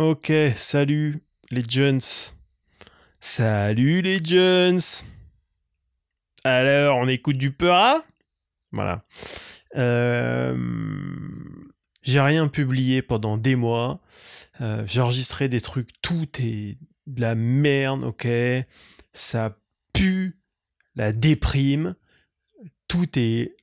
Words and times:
Ok, 0.00 0.32
salut 0.56 1.22
les 1.50 1.62
Jones. 1.68 2.00
Salut 3.20 4.00
les 4.00 4.18
Jones. 4.24 4.80
Alors, 6.42 6.96
on 6.96 7.06
écoute 7.06 7.36
du 7.36 7.52
Peura 7.52 7.98
Voilà. 8.72 9.04
Euh, 9.76 10.56
j'ai 12.02 12.18
rien 12.18 12.48
publié 12.48 13.02
pendant 13.02 13.36
des 13.36 13.56
mois. 13.56 14.00
Euh, 14.62 14.84
j'ai 14.86 15.02
enregistré 15.02 15.50
des 15.50 15.60
trucs, 15.60 15.90
tout 16.00 16.28
est 16.38 16.78
de 17.06 17.20
la 17.20 17.34
merde, 17.34 18.02
ok? 18.02 18.26
Ça 19.12 19.58
pue 19.92 20.40
la 20.96 21.12
déprime. 21.12 21.94
Tout 22.88 23.18
est 23.18 23.54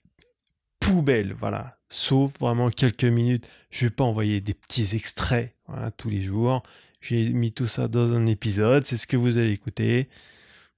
poubelle, 0.79 1.33
voilà. 1.33 1.79
Sauf 1.89 2.31
vraiment 2.39 2.69
quelques 2.69 3.05
minutes. 3.05 3.49
Je 3.71 3.87
vais 3.87 3.91
pas 3.91 4.03
envoyer 4.03 4.39
des 4.39 4.53
petits 4.53 4.95
extraits 4.95 5.56
tous 5.97 6.09
les 6.09 6.21
jours. 6.21 6.63
J'ai 7.01 7.29
mis 7.29 7.51
tout 7.51 7.67
ça 7.67 7.87
dans 7.87 8.13
un 8.13 8.25
épisode. 8.25 8.85
C'est 8.85 8.97
ce 8.97 9.07
que 9.07 9.17
vous 9.17 9.37
allez 9.37 9.51
écouter. 9.51 10.09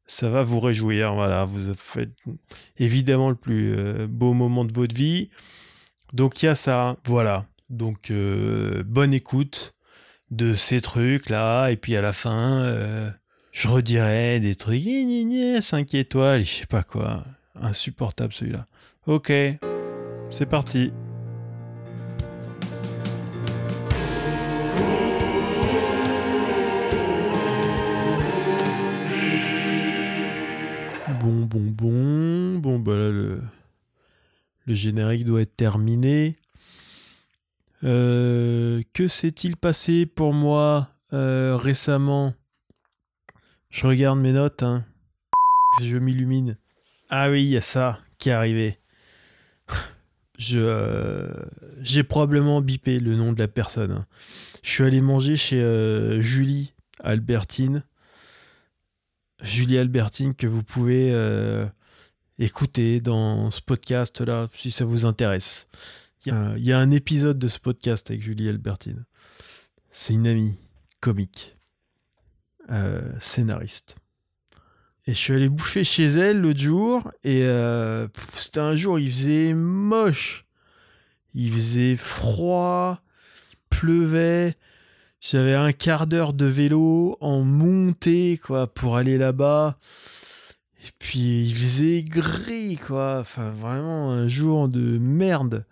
Ça 0.05 0.29
va 0.29 0.43
vous 0.43 0.59
réjouir. 0.59 1.13
Voilà, 1.13 1.45
vous 1.45 1.73
faites 1.73 2.11
évidemment 2.77 3.29
le 3.29 3.35
plus 3.35 3.75
euh, 3.77 4.07
beau 4.07 4.33
moment 4.33 4.65
de 4.65 4.73
votre 4.73 4.95
vie. 4.95 5.29
Donc 6.13 6.41
il 6.41 6.47
y 6.47 6.49
a 6.49 6.55
ça. 6.55 6.97
Voilà. 7.05 7.45
Donc 7.69 8.11
euh, 8.11 8.83
bonne 8.85 9.13
écoute 9.13 9.75
de 10.31 10.53
ces 10.53 10.81
trucs 10.81 11.29
là. 11.29 11.69
Et 11.69 11.77
puis 11.77 11.95
à 11.95 12.01
la 12.01 12.13
fin, 12.13 12.63
euh, 12.63 13.09
je 13.51 13.67
redirai 13.67 14.39
des 14.39 14.55
trucs. 14.55 14.83
5 15.61 15.93
étoiles, 15.93 16.43
je 16.43 16.49
sais 16.49 16.65
pas 16.65 16.83
quoi. 16.83 17.23
Insupportable 17.55 18.33
celui-là. 18.33 18.65
Ok. 19.05 19.31
C'est 20.31 20.45
parti. 20.45 20.91
Bon, 31.21 31.45
bon, 31.45 31.59
bon. 31.59 32.59
Bon, 32.59 32.79
bah 32.79 32.95
là, 32.95 33.09
le, 33.09 33.41
générique 34.67 35.25
doit 35.25 35.41
être 35.41 35.55
terminé. 35.55 36.35
Euh, 37.83 38.81
que 38.93 39.07
s'est-il 39.07 39.57
passé 39.57 40.05
pour 40.05 40.33
moi 40.33 40.89
euh, 41.11 41.57
récemment? 41.57 42.33
Je 43.69 43.85
regarde 43.85 44.19
mes 44.19 44.31
notes. 44.31 44.63
Hein. 44.63 44.85
Je 45.81 45.97
m'illumine. 45.97 46.57
Ah 47.09 47.29
oui, 47.29 47.43
il 47.43 47.49
y 47.49 47.57
a 47.57 47.61
ça 47.61 47.99
qui 48.17 48.29
est 48.29 48.33
arrivé 48.33 48.77
euh, 50.53 51.33
j'ai 51.81 52.03
probablement 52.03 52.61
bipé 52.61 53.01
le 53.01 53.17
nom 53.17 53.33
de 53.33 53.39
la 53.39 53.49
personne. 53.49 53.91
Hein. 53.91 54.05
Je 54.63 54.69
suis 54.69 54.83
allé 54.85 55.01
manger 55.01 55.35
chez 55.35 56.21
Julie 56.21 56.71
Albertine. 57.03 57.83
Julie 59.41 59.77
Albertine 59.77 60.33
que 60.33 60.47
vous 60.47 60.63
pouvez 60.63 61.11
euh, 61.11 61.65
écouter 62.37 63.01
dans 63.01 63.49
ce 63.49 63.61
podcast 63.61 64.21
là 64.21 64.47
si 64.53 64.71
ça 64.71 64.85
vous 64.85 65.05
intéresse. 65.05 65.67
Il 66.25 66.33
y, 66.57 66.73
a 66.73 66.77
un 66.77 66.91
épisode 66.91 67.39
de 67.39 67.47
ce 67.47 67.59
podcast 67.59 68.11
avec 68.11 68.21
Julie 68.21 68.49
Albertine. 68.49 69.05
C'est 69.89 70.13
une 70.13 70.27
amie 70.27 70.57
comique, 70.99 71.55
scénariste. 73.21 73.95
Et 75.09 75.13
je 75.13 75.17
suis 75.17 75.33
allé 75.33 75.49
bouffer 75.49 75.83
chez 75.83 76.05
elle 76.05 76.41
l'autre 76.41 76.59
jour, 76.59 77.09
et 77.23 77.41
euh, 77.41 78.07
c'était 78.35 78.59
un 78.59 78.75
jour, 78.75 78.99
il 78.99 79.09
faisait 79.11 79.55
moche. 79.55 80.45
Il 81.33 81.51
faisait 81.51 81.95
froid, 81.95 83.01
pleuvait. 83.71 84.55
J'avais 85.21 85.55
un 85.55 85.71
quart 85.71 86.07
d'heure 86.07 86.33
de 86.33 86.45
vélo 86.45 87.17
en 87.19 87.41
montée, 87.41 88.39
quoi, 88.43 88.67
pour 88.67 88.97
aller 88.97 89.17
là-bas. 89.17 89.77
Et 90.85 90.89
puis, 90.97 91.45
il 91.45 91.53
faisait 91.53 92.03
gris, 92.03 92.77
quoi. 92.77 93.19
Enfin, 93.19 93.49
vraiment, 93.49 94.11
un 94.11 94.27
jour 94.27 94.69
de 94.69 94.97
merde. 94.97 95.65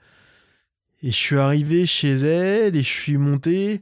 Et 1.04 1.12
je 1.12 1.16
suis 1.16 1.38
arrivé 1.38 1.86
chez 1.86 2.14
elle, 2.14 2.76
et 2.76 2.84
je 2.84 2.92
suis 2.92 3.18
monté. 3.18 3.82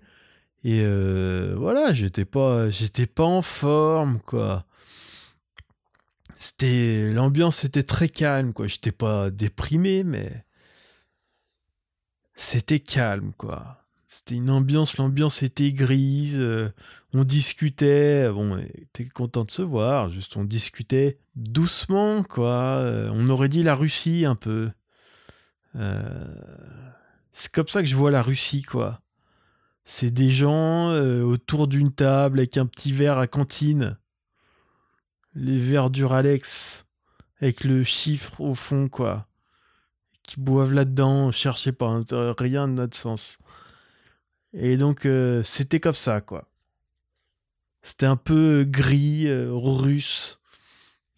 Et 0.63 0.81
euh, 0.83 1.55
voilà, 1.57 1.93
j'étais 1.93 2.25
pas, 2.25 2.69
j'étais 2.69 3.07
pas 3.07 3.23
en 3.23 3.41
forme, 3.41 4.19
quoi 4.19 4.65
c'était 6.37 7.11
l'ambiance 7.11 7.63
était 7.63 7.83
très 7.83 8.09
calme 8.09 8.53
quoi 8.53 8.67
j'étais 8.67 8.91
pas 8.91 9.29
déprimé 9.29 10.03
mais 10.03 10.45
c'était 12.33 12.79
calme 12.79 13.31
quoi 13.37 13.84
c'était 14.15 14.35
une 14.35 14.49
ambiance 14.49 14.97
l'ambiance 14.97 15.43
était 15.43 15.71
grise 15.71 16.37
euh, 16.37 16.69
on 17.13 17.23
discutait 17.23 18.29
bon 18.31 18.53
on 18.53 18.57
était 18.59 19.07
content 19.07 19.43
de 19.43 19.51
se 19.51 19.61
voir 19.61 20.09
juste 20.09 20.37
on 20.37 20.43
discutait 20.43 21.19
doucement 21.35 22.23
quoi 22.23 22.77
euh, 22.77 23.09
on 23.13 23.27
aurait 23.27 23.49
dit 23.49 23.63
la 23.63 23.75
Russie 23.75 24.25
un 24.25 24.35
peu 24.35 24.69
euh, 25.75 26.35
c'est 27.31 27.51
comme 27.51 27.67
ça 27.67 27.81
que 27.81 27.89
je 27.89 27.95
vois 27.95 28.11
la 28.11 28.21
Russie 28.21 28.63
quoi 28.63 29.01
c'est 29.83 30.11
des 30.11 30.31
gens 30.31 30.95
autour 31.21 31.67
d'une 31.67 31.91
table 31.91 32.39
avec 32.39 32.57
un 32.57 32.65
petit 32.65 32.91
verre 32.91 33.19
à 33.19 33.27
cantine 33.27 33.97
les 35.35 35.59
verres 35.59 35.91
Duralex 35.91 36.85
avec 37.41 37.63
le 37.63 37.83
chiffre 37.83 38.41
au 38.41 38.55
fond, 38.55 38.87
quoi. 38.87 39.27
Qui 40.23 40.39
boivent 40.39 40.73
là-dedans, 40.73 41.31
cherchez 41.31 41.71
pas, 41.71 41.87
hein, 41.87 42.33
rien 42.37 42.67
de 42.67 42.73
notre 42.73 42.97
sens. 42.97 43.37
Et 44.57 44.77
donc, 44.77 45.05
euh, 45.05 45.43
c'était 45.43 45.79
comme 45.81 45.95
ça, 45.95 46.21
quoi. 46.21 46.47
C'était 47.81 48.05
un 48.05 48.15
peu 48.15 48.65
gris, 48.67 49.27
euh, 49.27 49.51
russe, 49.51 50.39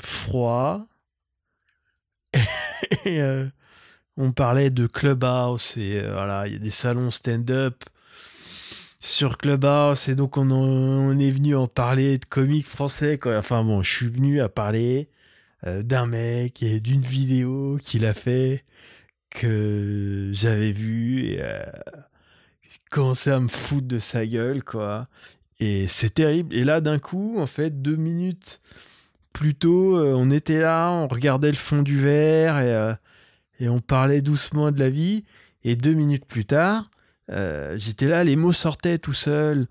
froid. 0.01 0.85
et 3.05 3.21
euh, 3.21 3.47
on 4.17 4.31
parlait 4.31 4.69
de 4.71 4.87
clubhouse 4.87 5.77
et 5.77 6.01
voilà, 6.01 6.47
il 6.47 6.53
y 6.53 6.55
a 6.55 6.59
des 6.59 6.71
salons 6.71 7.11
stand-up 7.11 7.83
sur 8.99 9.37
Clubhouse 9.37 10.09
et 10.09 10.15
donc 10.15 10.37
on, 10.37 11.17
est 11.17 11.29
venu 11.29 11.55
en 11.55 11.67
parler 11.67 12.17
de 12.17 12.25
comics 12.25 12.65
français 12.65 13.17
quoi. 13.17 13.37
Enfin 13.37 13.63
bon, 13.63 13.81
je 13.83 13.95
suis 13.95 14.09
venu 14.09 14.41
à 14.41 14.49
parler 14.49 15.09
d'un 15.63 16.05
mec 16.05 16.61
et 16.61 16.79
d'une 16.79 17.01
vidéo 17.01 17.77
qu'il 17.81 18.05
a 18.05 18.13
fait 18.13 18.65
que 19.29 20.31
j'avais 20.33 20.71
vu 20.71 21.25
et 21.25 21.41
euh, 22.67 22.73
commencé 22.91 23.31
à 23.31 23.39
me 23.39 23.47
foutre 23.47 23.87
de 23.87 23.99
sa 23.99 24.25
gueule 24.25 24.63
quoi. 24.63 25.05
Et 25.59 25.87
c'est 25.87 26.13
terrible. 26.13 26.53
Et 26.53 26.63
là 26.63 26.81
d'un 26.81 26.99
coup, 26.99 27.39
en 27.39 27.47
fait, 27.47 27.81
deux 27.81 27.95
minutes 27.95 28.61
plus 29.33 29.55
tôt, 29.55 29.97
euh, 29.97 30.13
on 30.15 30.29
était 30.31 30.59
là, 30.59 30.91
on 30.91 31.07
regardait 31.07 31.51
le 31.51 31.57
fond 31.57 31.81
du 31.81 31.99
verre 31.99 32.59
et, 32.59 32.95
et 33.63 33.69
on 33.69 33.79
parlait 33.79 34.21
doucement 34.21 34.71
de 34.71 34.79
la 34.79 34.89
vie. 34.89 35.25
Et 35.63 35.75
deux 35.75 35.93
minutes 35.93 36.25
plus 36.25 36.45
tard, 36.45 36.83
euh, 37.31 37.75
j'étais 37.77 38.07
là, 38.07 38.23
les 38.23 38.35
mots 38.35 38.53
sortaient 38.53 38.97
tout 38.97 39.13
seuls 39.13 39.67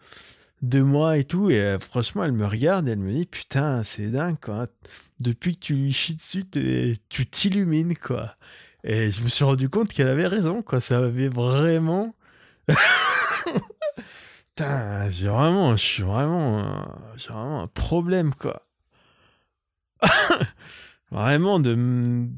de 0.63 0.81
moi 0.81 1.19
et 1.19 1.25
tout. 1.25 1.51
Et 1.51 1.61
euh, 1.61 1.79
franchement, 1.79 2.25
elle 2.25 2.33
me 2.33 2.47
regarde 2.47 2.89
et 2.89 2.93
elle 2.93 2.99
me 2.99 3.13
dit 3.13 3.27
Putain, 3.27 3.83
c'est 3.83 4.09
dingue, 4.09 4.39
quoi. 4.41 4.67
Depuis 5.21 5.55
que 5.55 5.61
tu 5.61 5.75
lui 5.75 5.93
chies 5.93 6.17
dessus, 6.17 6.45
tu 7.09 7.27
t'illumines, 7.27 7.97
quoi. 7.97 8.37
Et 8.85 9.11
je 9.11 9.23
me 9.23 9.29
suis 9.29 9.45
rendu 9.45 9.69
compte 9.69 9.89
qu'elle 9.93 10.09
avait 10.09 10.27
raison, 10.27 10.63
quoi. 10.63 10.81
Ça 10.81 10.99
avait 10.99 11.29
vraiment. 11.29 12.15
Putain, 14.57 15.11
j'ai 15.11 15.29
vraiment, 15.29 15.77
je 15.77 15.83
suis 15.83 16.03
vraiment, 16.03 16.87
j'ai 17.17 17.29
vraiment 17.29 17.63
un 17.63 17.67
problème, 17.67 18.35
quoi. 18.35 18.67
vraiment 21.11 21.61
de 21.61 21.75
me 21.75 22.29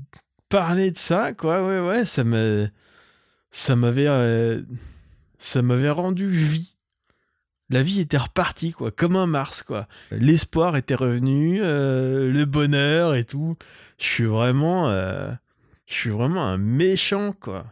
parler 0.49 0.91
de 0.91 0.97
ça, 0.97 1.33
quoi. 1.33 1.63
Ouais, 1.67 1.81
ouais, 1.81 2.05
ça 2.05 2.25
me, 2.25 2.69
ça 3.51 3.77
m'avait. 3.77 4.09
Euh, 4.09 4.63
ça 5.39 5.63
m'avait 5.63 5.91
rendu 5.91 6.29
vie. 6.29 6.75
La 7.71 7.83
vie 7.83 8.01
était 8.01 8.19
repartie, 8.19 8.73
quoi, 8.73 8.91
comme 8.91 9.15
un 9.17 9.27
Mars, 9.27 9.63
quoi. 9.63 9.87
L'espoir 10.11 10.77
était 10.77 10.95
revenu, 10.95 11.61
euh, 11.63 12.31
le 12.33 12.45
bonheur 12.45 13.15
et 13.15 13.25
tout. 13.25 13.57
Je 13.99 14.07
suis 14.07 14.25
vraiment, 14.25 14.89
euh, 14.89 15.31
je 15.87 15.95
suis 15.95 16.11
vraiment 16.11 16.45
un 16.45 16.59
méchant, 16.59 17.33
quoi. 17.33 17.67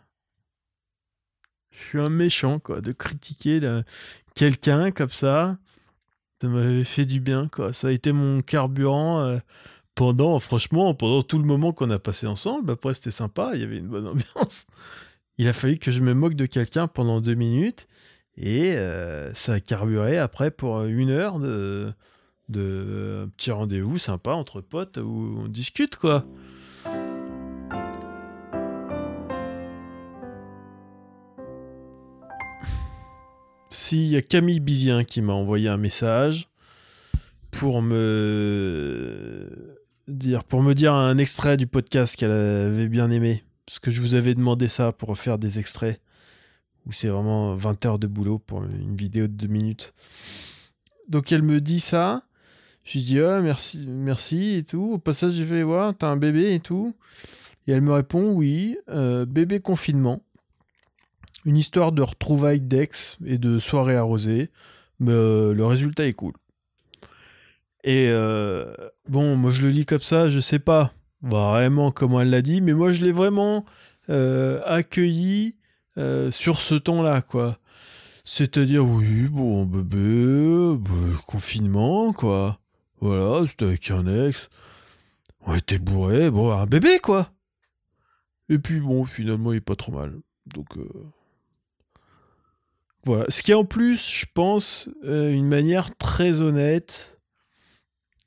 Je 1.79 1.85
suis 1.85 2.01
un 2.01 2.09
méchant, 2.09 2.59
quoi, 2.59 2.81
de 2.81 2.93
critiquer 2.93 3.61
quelqu'un 4.35 4.91
comme 4.91 5.11
ça. 5.11 5.59
Ça 6.41 6.49
m'avait 6.49 6.85
fait 6.85 7.07
du 7.07 7.21
bien, 7.21 7.49
quoi. 7.49 7.73
Ça 7.73 7.89
a 7.89 7.91
été 7.93 8.13
mon 8.13 8.43
carburant 8.43 9.21
euh, 9.21 9.39
pendant, 9.95 10.39
franchement, 10.39 10.95
pendant 10.95 11.23
tout 11.23 11.39
le 11.39 11.45
moment 11.45 11.73
qu'on 11.73 11.91
a 11.91 11.99
passé 11.99 12.27
ensemble. 12.27 12.73
Après, 12.73 12.95
c'était 12.95 13.11
sympa, 13.11 13.53
il 13.55 13.61
y 13.61 13.65
avait 13.65 13.79
une 13.79 13.89
bonne 13.89 14.07
ambiance 14.07 14.67
il 15.39 15.49
a 15.49 15.53
fallu 15.53 15.79
que 15.79 15.91
je 15.91 16.01
me 16.01 16.15
moque 16.15 16.35
de 16.35 16.47
quelqu'un 16.47 16.89
pendant 16.89 17.21
deux 17.21 17.35
minutes 17.35 17.89
et 18.37 18.75
euh, 18.77 19.33
ça 19.35 19.55
a 19.55 19.61
carburé 19.61 20.19
après 20.19 20.51
pour 20.51 20.83
une 20.85 21.11
heure 21.11 21.39
de, 21.39 21.93
de 22.49 23.29
petit 23.37 23.51
rendez-vous 23.51 23.99
sympa 23.99 24.33
entre 24.33 24.61
potes 24.61 24.99
où 24.99 25.43
on 25.45 25.49
discute 25.49 25.97
quoi. 25.97 26.25
S'il 33.77 34.07
y 34.07 34.17
a 34.17 34.23
Camille 34.23 34.61
Bizien 34.61 35.05
qui 35.05 35.21
m'a 35.21 35.35
envoyé 35.35 35.69
un 35.69 35.77
message 35.77 36.49
pour 37.51 37.83
me 37.83 39.79
dire 40.09 40.45
pour 40.45 40.63
me 40.63 40.75
dire 40.75 40.95
un 40.95 41.19
extrait 41.19 41.59
du 41.59 41.67
podcast 41.67 42.17
qu'elle 42.17 42.31
avait 42.31 42.89
bien 42.89 43.11
aimé 43.11 43.45
parce 43.67 43.79
que 43.79 43.91
je 43.91 44.01
vous 44.01 44.15
avais 44.15 44.35
demandé 44.35 44.67
ça 44.67 44.93
pour 44.93 45.17
faire 45.19 45.39
des 45.39 45.59
extraits 45.59 46.01
où 46.87 46.93
c'est 46.93 47.09
vraiment 47.09 47.55
20 47.55 47.85
heures 47.85 47.99
de 47.99 48.07
boulot 48.07 48.39
pour 48.39 48.63
une 48.65 48.97
vidéo 48.97 49.27
de 49.27 49.33
2 49.33 49.47
minutes. 49.49 49.93
Donc 51.09 51.31
elle 51.31 51.43
me 51.43 51.61
dit 51.61 51.81
ça. 51.81 52.23
Je 52.83 52.95
lui 52.95 53.05
dis 53.05 53.21
ah, 53.21 53.43
merci 53.43 53.87
merci 53.89 54.55
et 54.55 54.63
tout. 54.63 54.93
Au 54.95 54.99
passage 54.99 55.35
j'ai 55.35 55.45
fait 55.45 55.63
voir 55.63 55.95
t'as 55.95 56.09
un 56.09 56.17
bébé 56.17 56.55
et 56.55 56.61
tout. 56.61 56.95
Et 57.67 57.73
elle 57.73 57.83
me 57.83 57.93
répond 57.93 58.33
oui 58.33 58.79
euh, 58.89 59.27
bébé 59.27 59.61
confinement. 59.61 60.23
Une 61.47 61.57
histoire 61.57 61.93
de 61.93 62.03
retrouvailles 62.03 62.61
d'ex 62.61 63.17
et 63.25 63.39
de 63.39 63.61
soirée 63.61 63.97
arrosée. 63.97 64.51
Mais 64.99 65.13
euh, 65.13 65.55
le 65.55 65.65
résultat 65.65 66.07
est 66.07 66.13
cool. 66.13 66.33
Et 67.85 68.09
euh, 68.09 68.75
bon, 69.09 69.37
moi 69.37 69.53
je 69.53 69.63
le 69.63 69.69
lis 69.69 69.87
comme 69.87 70.01
ça, 70.01 70.29
je 70.29 70.41
sais 70.41 70.59
pas 70.59 70.93
vraiment 71.23 71.93
comment 71.93 72.21
elle 72.21 72.31
l'a 72.31 72.43
dit, 72.43 72.61
mais 72.61 72.73
moi 72.73 72.91
je 72.91 73.05
l'ai 73.05 73.13
vraiment 73.13 73.65
euh, 74.11 74.61
accueilli 74.65 75.57
sur 76.31 76.59
ce 76.59 76.75
ton-là, 76.75 77.23
quoi. 77.23 77.57
C'est-à-dire, 78.23 78.85
oui, 78.85 79.29
bon, 79.31 79.65
bébé, 79.65 80.77
bah, 80.79 81.19
confinement, 81.27 82.13
quoi. 82.13 82.59
Voilà, 83.01 83.47
c'était 83.47 83.65
avec 83.65 83.91
un 83.91 84.27
ex. 84.27 84.51
On 85.47 85.55
était 85.55 85.79
bourré, 85.79 86.31
bon, 86.31 86.53
un 86.53 86.67
bébé, 86.67 86.99
quoi. 86.99 87.31
Et 88.51 88.59
puis, 88.59 88.81
bon, 88.81 89.07
finalement, 89.07 89.53
il 89.53 89.57
est 89.57 89.61
pas 89.63 89.75
trop 89.75 89.93
mal. 89.93 90.13
Donc, 90.55 90.77
Ce 93.29 93.43
qui 93.43 93.53
est 93.53 93.55
en 93.55 93.65
plus, 93.65 94.11
je 94.11 94.27
pense, 94.35 94.89
une 95.03 95.47
manière 95.49 95.97
très 95.97 96.41
honnête 96.41 97.17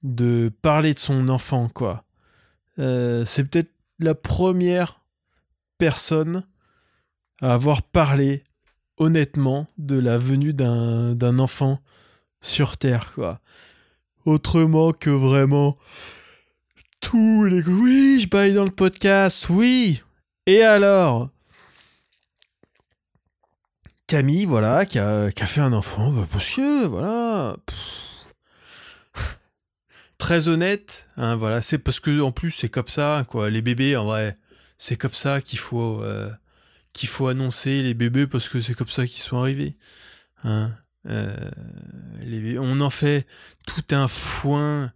de 0.03 0.51
parler 0.61 0.93
de 0.93 0.99
son 0.99 1.29
enfant, 1.29 1.69
quoi. 1.69 2.05
Euh, 2.79 3.25
c'est 3.25 3.43
peut-être 3.43 3.71
la 3.99 4.15
première 4.15 5.01
personne 5.77 6.45
à 7.41 7.53
avoir 7.53 7.83
parlé 7.83 8.43
honnêtement 8.97 9.67
de 9.77 9.97
la 9.97 10.17
venue 10.17 10.53
d'un 10.53 11.39
enfant 11.39 11.79
sur 12.41 12.77
Terre, 12.77 13.13
quoi. 13.13 13.39
Autrement 14.25 14.93
que 14.93 15.09
vraiment 15.09 15.75
tous 16.99 17.45
les... 17.45 17.61
Oui, 17.63 18.19
je 18.21 18.29
baille 18.29 18.53
dans 18.53 18.65
le 18.65 18.71
podcast, 18.71 19.49
oui 19.49 20.01
Et 20.45 20.61
alors? 20.61 21.29
Camille, 24.09 24.45
voilà, 24.45 24.87
qui 24.87 24.97
a, 24.97 25.29
fait 25.29 25.61
un 25.61 25.71
enfant, 25.71 26.11
bah, 26.11 26.27
parce 26.31 26.49
que, 26.49 26.87
voilà 26.87 27.57
très 30.17 30.47
honnête. 30.47 31.05
Hein, 31.15 31.35
voilà, 31.35 31.61
c'est 31.61 31.77
parce 31.77 31.99
que 31.99 32.19
en 32.19 32.31
plus 32.31 32.49
c'est 32.49 32.69
comme 32.69 32.87
ça, 32.87 33.23
quoi. 33.27 33.51
Les 33.51 33.61
bébés, 33.61 33.95
en 33.95 34.05
vrai, 34.05 34.35
c'est 34.79 34.95
comme 34.95 35.13
ça 35.13 35.41
qu'il 35.41 35.59
faut 35.59 36.01
euh, 36.01 36.31
qu'il 36.91 37.07
faut 37.07 37.27
annoncer 37.27 37.83
les 37.83 37.93
bébés 37.93 38.25
parce 38.25 38.49
que 38.49 38.61
c'est 38.61 38.73
comme 38.73 38.87
ça 38.87 39.05
qu'ils 39.05 39.21
sont 39.21 39.37
arrivés. 39.37 39.77
Hein. 40.43 40.71
Euh, 41.05 41.51
on 42.59 42.81
en 42.81 42.89
fait 42.89 43.27
tout 43.67 43.85
un 43.91 44.07
foin 44.07 44.91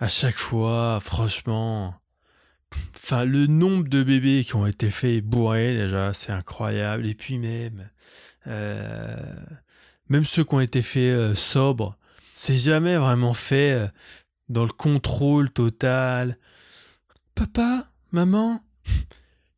à 0.00 0.08
chaque 0.08 0.38
fois, 0.38 0.98
franchement. 1.00 1.94
Enfin, 2.96 3.24
le 3.24 3.46
nombre 3.46 3.88
de 3.88 4.02
bébés 4.02 4.44
qui 4.44 4.56
ont 4.56 4.66
été 4.66 4.90
faits 4.90 5.24
bourrés, 5.24 5.76
déjà, 5.76 6.12
c'est 6.12 6.32
incroyable. 6.32 7.06
Et 7.06 7.14
puis 7.14 7.38
même, 7.38 7.90
euh, 8.46 9.16
même 10.08 10.24
ceux 10.24 10.44
qui 10.44 10.54
ont 10.54 10.60
été 10.60 10.82
faits 10.82 11.34
sobres, 11.34 11.96
c'est 12.34 12.58
jamais 12.58 12.96
vraiment 12.96 13.34
fait 13.34 13.72
euh, 13.72 13.86
dans 14.48 14.64
le 14.64 14.72
contrôle 14.72 15.50
total. 15.50 16.38
Papa, 17.34 17.90
maman, 18.10 18.62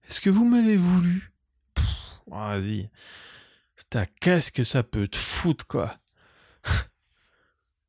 est-ce 0.09 0.21
que 0.21 0.31
vous 0.31 0.45
m'avez 0.45 0.77
voulu? 0.77 1.33
Vas-y. 2.27 2.91
Qu'est-ce 4.21 4.51
que 4.51 4.65
ça 4.65 4.83
peut 4.83 5.09
te 5.09 5.17
foutre, 5.17 5.67
quoi 5.67 5.97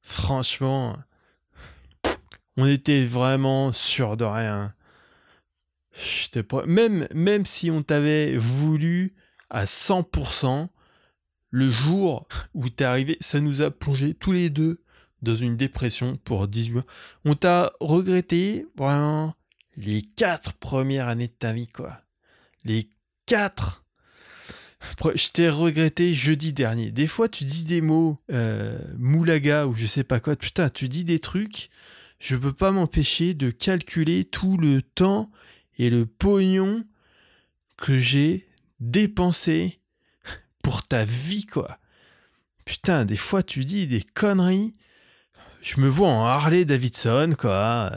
Franchement, 0.02 0.96
on 2.56 2.68
était 2.68 3.04
vraiment 3.04 3.72
sûr 3.74 4.16
de 4.16 4.26
rien. 4.26 4.74
Même, 6.66 7.08
même 7.14 7.46
si 7.46 7.72
on 7.72 7.84
t'avait 7.84 8.38
voulu 8.38 9.16
à 9.50 9.66
100%, 9.66 10.68
le 11.50 11.70
jour 11.70 12.28
où 12.54 12.70
t'es 12.70 12.84
arrivé, 12.84 13.18
ça 13.20 13.40
nous 13.40 13.62
a 13.62 13.72
plongé 13.72 14.14
tous 14.14 14.32
les 14.32 14.50
deux 14.50 14.82
dans 15.22 15.36
une 15.36 15.58
dépression 15.58 16.18
pour 16.18 16.48
18 16.48 16.74
mois. 16.74 16.86
On 17.26 17.36
t'a 17.36 17.74
regretté 17.80 18.66
vraiment 18.76 19.36
les 19.78 20.02
quatre 20.02 20.54
premières 20.54 21.08
années 21.08 21.28
de 21.28 21.34
ta 21.34 21.54
vie, 21.54 21.68
quoi. 21.68 22.02
Les 22.66 22.90
quatre. 23.26 23.84
Je 25.16 25.30
t'ai 25.30 25.50
regretté 25.50 26.14
jeudi 26.14 26.54
dernier. 26.54 26.92
Des 26.92 27.08
fois, 27.08 27.30
tu 27.30 27.46
dis 27.46 27.64
des 27.64 27.82
mots 27.82 28.20
euh, 28.32 28.80
moulaga 28.98 29.66
ou 29.66 29.74
je 29.74 29.86
sais 29.86 30.04
pas 30.04 30.20
quoi. 30.20 30.36
Putain, 30.36 30.70
tu 30.70 30.88
dis 30.88 31.04
des 31.04 31.20
trucs. 31.20 31.70
Je 32.20 32.36
peux 32.36 32.54
pas 32.54 32.72
m'empêcher 32.72 33.34
de 33.34 33.50
calculer 33.52 34.26
tout 34.26 34.58
le 34.58 34.82
temps 34.82 35.32
et 35.78 35.90
le 35.90 36.06
pognon 36.06 36.86
que 37.78 37.98
j'ai 37.98 38.48
dépensé 38.80 39.80
pour 40.64 40.84
ta 40.84 41.06
vie, 41.06 41.46
quoi. 41.46 41.78
Putain, 42.66 43.06
des 43.06 43.18
fois 43.18 43.44
tu 43.44 43.64
dis 43.64 43.88
des 43.88 44.04
conneries. 44.04 44.76
Je 45.62 45.80
me 45.80 45.88
vois 45.88 46.10
en 46.10 46.26
Harley 46.26 46.66
Davidson, 46.66 47.30
quoi. 47.38 47.92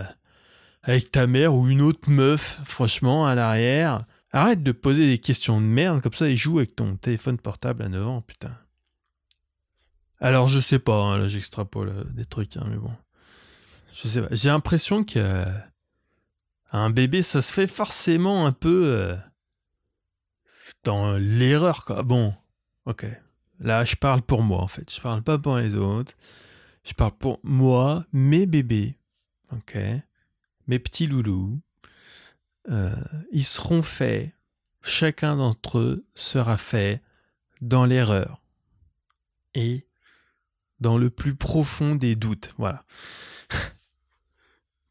Avec 0.82 1.10
ta 1.10 1.26
mère 1.26 1.54
ou 1.54 1.68
une 1.68 1.82
autre 1.82 2.10
meuf, 2.10 2.60
franchement, 2.64 3.26
à 3.26 3.34
l'arrière. 3.34 4.04
Arrête 4.32 4.62
de 4.62 4.72
poser 4.72 5.08
des 5.08 5.18
questions 5.18 5.60
de 5.60 5.66
merde 5.66 6.00
comme 6.00 6.14
ça 6.14 6.28
et 6.28 6.36
joue 6.36 6.58
avec 6.58 6.76
ton 6.76 6.96
téléphone 6.96 7.38
portable 7.38 7.82
à 7.82 7.88
9 7.88 8.06
ans, 8.06 8.20
putain. 8.22 8.56
Alors 10.20 10.48
je 10.48 10.60
sais 10.60 10.78
pas, 10.78 10.94
hein, 10.94 11.18
là 11.18 11.28
j'extrapole 11.28 11.88
euh, 11.88 12.04
des 12.04 12.26
trucs, 12.26 12.56
hein, 12.56 12.66
mais 12.68 12.76
bon. 12.76 12.92
Je 13.92 14.06
sais 14.06 14.20
pas. 14.22 14.28
J'ai 14.30 14.50
l'impression 14.50 15.02
que 15.02 15.18
euh, 15.18 15.44
un 16.72 16.90
bébé, 16.90 17.22
ça 17.22 17.42
se 17.42 17.52
fait 17.52 17.66
forcément 17.66 18.46
un 18.46 18.52
peu 18.52 18.84
euh, 18.86 19.16
dans 20.84 21.12
l'erreur, 21.12 21.84
quoi. 21.84 22.02
Bon, 22.02 22.34
Ok. 22.86 23.06
Là, 23.60 23.84
je 23.84 23.96
parle 23.96 24.22
pour 24.22 24.42
moi, 24.42 24.60
en 24.60 24.68
fait. 24.68 24.92
Je 24.92 25.00
parle 25.00 25.22
pas 25.22 25.38
pour 25.38 25.58
les 25.58 25.74
autres. 25.74 26.14
Je 26.82 26.94
parle 26.94 27.12
pour 27.12 27.38
moi, 27.42 28.04
mes 28.12 28.46
bébés. 28.46 28.96
Ok. 29.52 29.76
Mes 30.66 30.78
petits 30.78 31.06
loulous. 31.06 31.60
Euh, 32.68 32.94
ils 33.32 33.44
seront 33.44 33.82
faits. 33.82 34.32
Chacun 34.82 35.36
d'entre 35.36 35.78
eux 35.78 36.06
sera 36.14 36.56
fait 36.56 37.02
dans 37.60 37.84
l'erreur. 37.84 38.40
Et 39.54 39.86
dans 40.80 40.96
le 40.96 41.10
plus 41.10 41.34
profond 41.34 41.94
des 41.94 42.16
doutes. 42.16 42.54
Voilà. 42.56 42.84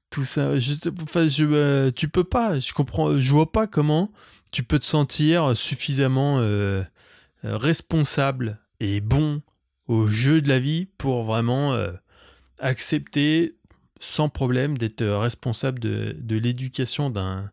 Tout 0.10 0.25
ça, 0.25 0.58
je, 0.58 0.74
enfin, 1.04 1.28
euh, 1.42 1.92
tu 1.92 2.10
peux 2.10 2.24
pas, 2.24 2.58
je 2.58 2.74
comprends, 2.74 3.20
je 3.20 3.32
vois 3.32 3.51
pas 3.51 3.68
comment 3.68 4.12
tu 4.51 4.63
peux 4.63 4.80
te 4.80 4.86
sentir 4.86 5.56
suffisamment 5.56 6.39
euh, 6.39 6.84
responsable 7.44 8.60
et 8.80 9.01
bon 9.01 9.42
au 9.88 10.08
jeu 10.08 10.42
de 10.42 10.50
la 10.50 10.60
vie 10.60 10.88
pour 10.98 11.24
vraiment 11.24 11.74
euh, 11.74 11.92
accepter 12.58 13.56
sans 14.00 14.30
problème 14.30 14.78
d'être 14.78 15.06
responsable 15.06 15.80
de, 15.80 16.16
de 16.18 16.38
l'éducation 16.38 17.10
d'un 17.10 17.51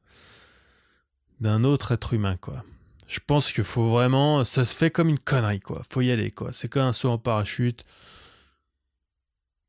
d'un 1.40 1.64
autre 1.64 1.92
être 1.92 2.14
humain 2.14 2.36
quoi. 2.40 2.64
Je 3.06 3.20
pense 3.24 3.52
qu'il 3.52 3.64
faut 3.64 3.88
vraiment 3.88 4.44
ça 4.44 4.64
se 4.64 4.74
fait 4.74 4.90
comme 4.90 5.10
une 5.10 5.18
connerie 5.18 5.60
quoi. 5.60 5.82
Faut 5.90 6.00
y 6.00 6.10
aller 6.10 6.30
quoi. 6.30 6.50
C'est 6.52 6.68
comme 6.68 6.82
un 6.82 6.92
saut 6.92 7.10
en 7.10 7.18
parachute. 7.18 7.84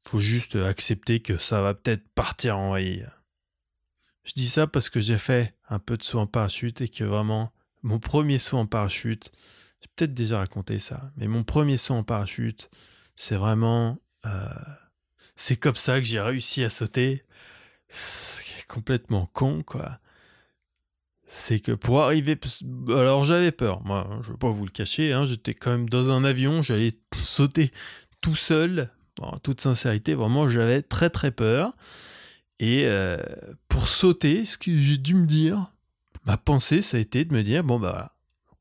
Faut 0.07 0.19
juste 0.19 0.55
accepter 0.55 1.19
que 1.19 1.37
ça 1.37 1.61
va 1.61 1.73
peut-être 1.73 2.07
partir 2.15 2.57
en 2.57 2.69
vrille. 2.69 3.05
Je 4.23 4.31
dis 4.33 4.47
ça 4.47 4.65
parce 4.65 4.89
que 4.89 5.01
j'ai 5.01 5.17
fait 5.17 5.55
un 5.67 5.79
peu 5.79 5.97
de 5.97 6.03
saut 6.03 6.19
en 6.19 6.27
parachute 6.27 6.79
et 6.81 6.87
que 6.87 7.03
vraiment 7.03 7.51
mon 7.83 7.99
premier 7.99 8.37
saut 8.37 8.57
en 8.57 8.65
parachute, 8.65 9.31
j'ai 9.81 9.89
peut-être 9.95 10.13
déjà 10.13 10.39
raconté 10.39 10.79
ça, 10.79 11.11
mais 11.17 11.27
mon 11.27 11.43
premier 11.43 11.77
saut 11.77 11.93
en 11.93 12.03
parachute, 12.03 12.69
c'est 13.15 13.35
vraiment. 13.35 13.99
Euh, 14.25 14.47
c'est 15.35 15.57
comme 15.57 15.75
ça 15.75 15.99
que 15.99 16.05
j'ai 16.05 16.19
réussi 16.19 16.63
à 16.63 16.69
sauter. 16.69 17.23
C'est 17.89 18.65
complètement 18.67 19.27
con, 19.33 19.61
quoi. 19.61 19.99
C'est 21.27 21.59
que 21.59 21.73
pour 21.73 22.01
arriver. 22.01 22.39
Alors 22.89 23.23
j'avais 23.23 23.51
peur, 23.51 23.83
moi, 23.83 24.07
je 24.21 24.27
ne 24.27 24.33
vais 24.33 24.37
pas 24.37 24.49
vous 24.49 24.65
le 24.65 24.71
cacher, 24.71 25.13
hein, 25.13 25.25
j'étais 25.25 25.53
quand 25.53 25.71
même 25.71 25.89
dans 25.89 26.09
un 26.09 26.23
avion, 26.23 26.61
j'allais 26.61 26.97
sauter 27.13 27.71
tout 28.21 28.35
seul. 28.35 28.89
En 29.21 29.37
toute 29.39 29.61
sincérité, 29.61 30.13
vraiment, 30.13 30.47
j'avais 30.47 30.81
très 30.81 31.09
très 31.09 31.31
peur. 31.31 31.73
Et 32.59 32.85
euh, 32.85 33.17
pour 33.67 33.87
sauter, 33.87 34.45
ce 34.45 34.57
que 34.57 34.75
j'ai 34.77 34.97
dû 34.97 35.15
me 35.15 35.25
dire, 35.25 35.71
ma 36.25 36.37
pensée, 36.37 36.81
ça 36.81 36.97
a 36.97 36.99
été 36.99 37.25
de 37.25 37.33
me 37.33 37.43
dire 37.43 37.63
bon, 37.63 37.79
bah 37.79 37.91
voilà 37.91 38.11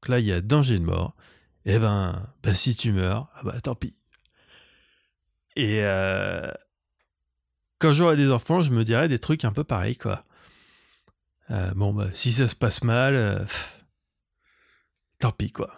là, 0.09 0.21
il 0.21 0.27
y 0.27 0.33
a 0.33 0.41
danger 0.41 0.79
de 0.79 0.85
mort. 0.85 1.17
eh 1.65 1.79
ben, 1.79 2.29
bah, 2.43 2.55
si 2.55 2.77
tu 2.77 2.93
meurs, 2.93 3.29
ah 3.35 3.41
bah 3.45 3.61
tant 3.61 3.75
pis. 3.75 3.97
Et 5.57 5.81
euh, 5.83 6.53
quand 7.79 7.93
j'aurai 7.93 8.17
des 8.17 8.31
enfants, 8.31 8.61
je 8.61 8.73
me 8.73 8.85
dirais 8.85 9.09
des 9.09 9.19
trucs 9.19 9.45
un 9.45 9.53
peu 9.53 9.65
pareils, 9.65 9.97
quoi. 9.97 10.25
Euh, 11.51 11.73
bon, 11.75 11.93
bah, 11.93 12.09
si 12.13 12.33
ça 12.33 12.47
se 12.47 12.55
passe 12.55 12.85
mal, 12.85 13.47
tant 15.19 15.33
pis, 15.33 15.51
quoi. 15.51 15.73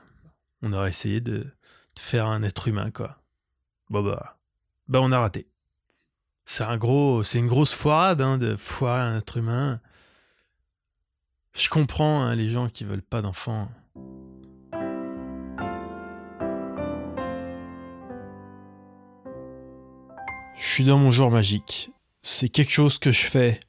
On 0.63 0.73
aurait 0.73 0.91
essayé 0.91 1.21
de, 1.21 1.39
de, 1.39 2.01
faire 2.01 2.27
un 2.27 2.43
être 2.43 2.69
humain, 2.69 2.91
quoi. 2.91 3.23
Bon, 3.89 4.03
bah, 4.03 4.38
bah 4.89 5.01
on 5.03 5.13
a 5.13 5.21
raté. 5.21 5.47
C'est 6.45 6.65
un 6.65 6.79
gros, 6.79 7.23
c'est 7.23 7.39
une 7.39 7.47
grosse 7.47 7.75
foirade, 7.75 8.23
hein, 8.23 8.39
de 8.39 8.57
foirer 8.57 9.03
un 9.03 9.19
être 9.19 9.37
humain. 9.37 9.81
Je 11.53 11.69
comprends 11.69 12.23
hein, 12.23 12.35
les 12.35 12.49
gens 12.49 12.69
qui 12.69 12.85
veulent 12.85 13.03
pas 13.03 13.21
d'enfants. 13.21 13.69
Je 20.57 20.67
suis 20.67 20.85
dans 20.85 20.99
mon 20.99 21.13
jour 21.13 21.31
magique. 21.31 21.91
C'est 22.21 22.49
quelque 22.49 22.73
chose 22.73 22.99
que 22.99 23.13
je 23.13 23.27
fais 23.27 23.61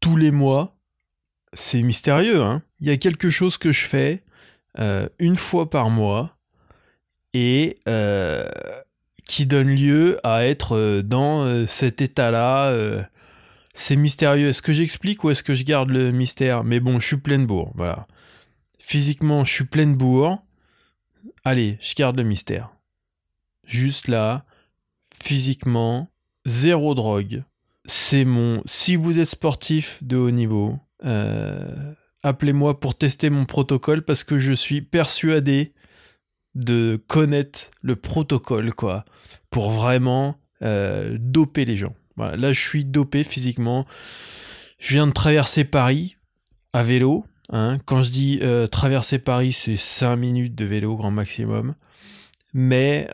tous 0.00 0.16
les 0.16 0.30
mois. 0.30 0.74
C'est 1.52 1.82
mystérieux, 1.82 2.42
hein. 2.42 2.62
Il 2.80 2.86
y 2.86 2.90
a 2.90 2.96
quelque 2.96 3.28
chose 3.28 3.58
que 3.58 3.72
je 3.72 3.84
fais 3.84 4.22
euh, 4.78 5.08
une 5.18 5.36
fois 5.36 5.68
par 5.68 5.90
mois 5.90 6.36
et 7.34 7.78
euh, 7.88 8.48
qui 9.26 9.46
donne 9.46 9.68
lieu 9.68 10.18
à 10.24 10.46
être 10.46 10.76
euh, 10.76 11.02
dans 11.02 11.66
cet 11.66 12.00
état-là. 12.00 12.74
c'est 13.74 13.96
mystérieux. 13.96 14.48
Est-ce 14.48 14.62
que 14.62 14.72
j'explique 14.72 15.24
ou 15.24 15.30
est-ce 15.30 15.42
que 15.42 15.54
je 15.54 15.64
garde 15.64 15.90
le 15.90 16.12
mystère? 16.12 16.64
Mais 16.64 16.80
bon, 16.80 17.00
je 17.00 17.06
suis 17.06 17.16
plein 17.16 17.38
de 17.38 17.46
bourre. 17.46 17.72
Voilà. 17.74 18.06
Physiquement, 18.78 19.44
je 19.44 19.52
suis 19.52 19.64
plein 19.64 19.86
de 19.86 19.94
bourre. 19.94 20.42
Allez, 21.44 21.78
je 21.80 21.94
garde 21.94 22.16
le 22.16 22.24
mystère. 22.24 22.70
Juste 23.64 24.08
là, 24.08 24.44
physiquement, 25.22 26.10
zéro 26.44 26.94
drogue. 26.94 27.44
C'est 27.84 28.24
mon. 28.24 28.62
Si 28.64 28.96
vous 28.96 29.18
êtes 29.18 29.28
sportif 29.28 29.98
de 30.02 30.16
haut 30.16 30.30
niveau, 30.30 30.78
euh, 31.04 31.94
appelez-moi 32.22 32.78
pour 32.78 32.96
tester 32.96 33.30
mon 33.30 33.44
protocole 33.44 34.04
parce 34.04 34.24
que 34.24 34.38
je 34.38 34.52
suis 34.52 34.82
persuadé 34.82 35.72
de 36.54 37.00
connaître 37.06 37.70
le 37.82 37.96
protocole, 37.96 38.72
quoi, 38.74 39.04
pour 39.50 39.70
vraiment 39.70 40.38
euh, 40.62 41.16
doper 41.18 41.64
les 41.64 41.76
gens. 41.76 41.94
Là, 42.16 42.52
je 42.52 42.60
suis 42.60 42.84
dopé 42.84 43.24
physiquement. 43.24 43.86
Je 44.78 44.94
viens 44.94 45.06
de 45.06 45.12
traverser 45.12 45.64
Paris 45.64 46.16
à 46.72 46.82
vélo. 46.82 47.24
Hein. 47.50 47.78
Quand 47.84 48.02
je 48.02 48.10
dis 48.10 48.38
euh, 48.42 48.66
traverser 48.66 49.18
Paris, 49.18 49.52
c'est 49.52 49.76
5 49.76 50.16
minutes 50.16 50.54
de 50.54 50.64
vélo 50.64 50.96
grand 50.96 51.10
maximum. 51.10 51.74
Mais 52.54 53.08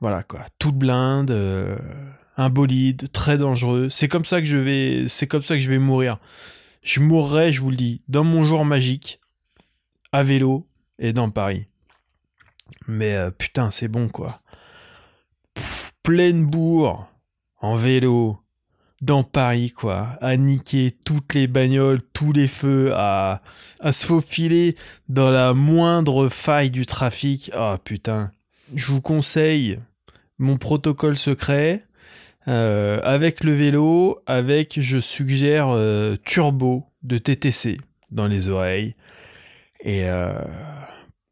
voilà 0.00 0.22
quoi, 0.22 0.46
toute 0.58 0.76
blinde, 0.76 1.30
euh, 1.30 1.76
un 2.36 2.50
bolide, 2.50 3.10
très 3.12 3.36
dangereux. 3.36 3.88
C'est 3.90 4.08
comme 4.08 4.24
ça 4.24 4.40
que 4.40 4.46
je 4.46 4.56
vais, 4.56 5.08
c'est 5.08 5.26
comme 5.26 5.42
ça 5.42 5.54
que 5.54 5.60
je 5.60 5.70
vais 5.70 5.78
mourir. 5.78 6.18
Je 6.82 7.00
mourrai, 7.00 7.52
je 7.52 7.60
vous 7.60 7.70
le 7.70 7.76
dis, 7.76 8.02
dans 8.08 8.24
mon 8.24 8.44
jour 8.44 8.64
magique, 8.64 9.20
à 10.12 10.22
vélo 10.22 10.66
et 10.98 11.12
dans 11.12 11.30
Paris. 11.30 11.66
Mais 12.86 13.16
euh, 13.16 13.30
putain, 13.30 13.70
c'est 13.70 13.88
bon 13.88 14.08
quoi. 14.08 14.40
pleine 16.02 16.44
bourre, 16.44 17.08
en 17.60 17.74
vélo, 17.74 18.38
dans 19.00 19.22
Paris, 19.22 19.70
quoi, 19.70 20.16
à 20.20 20.36
niquer 20.36 20.90
toutes 21.04 21.34
les 21.34 21.46
bagnoles, 21.46 22.02
tous 22.12 22.32
les 22.32 22.48
feux, 22.48 22.92
à, 22.94 23.42
à 23.80 23.92
se 23.92 24.06
faufiler 24.06 24.76
dans 25.08 25.30
la 25.30 25.54
moindre 25.54 26.28
faille 26.28 26.70
du 26.70 26.84
trafic. 26.84 27.50
Ah 27.54 27.78
putain, 27.82 28.32
je 28.74 28.86
vous 28.90 29.00
conseille 29.00 29.78
mon 30.38 30.56
protocole 30.56 31.16
secret 31.16 31.84
euh, 32.48 33.00
avec 33.02 33.44
le 33.44 33.52
vélo, 33.52 34.22
avec, 34.26 34.80
je 34.80 34.98
suggère, 34.98 35.68
euh, 35.68 36.16
turbo 36.24 36.86
de 37.02 37.18
TTC 37.18 37.78
dans 38.10 38.26
les 38.26 38.48
oreilles. 38.48 38.94
Et 39.80 40.08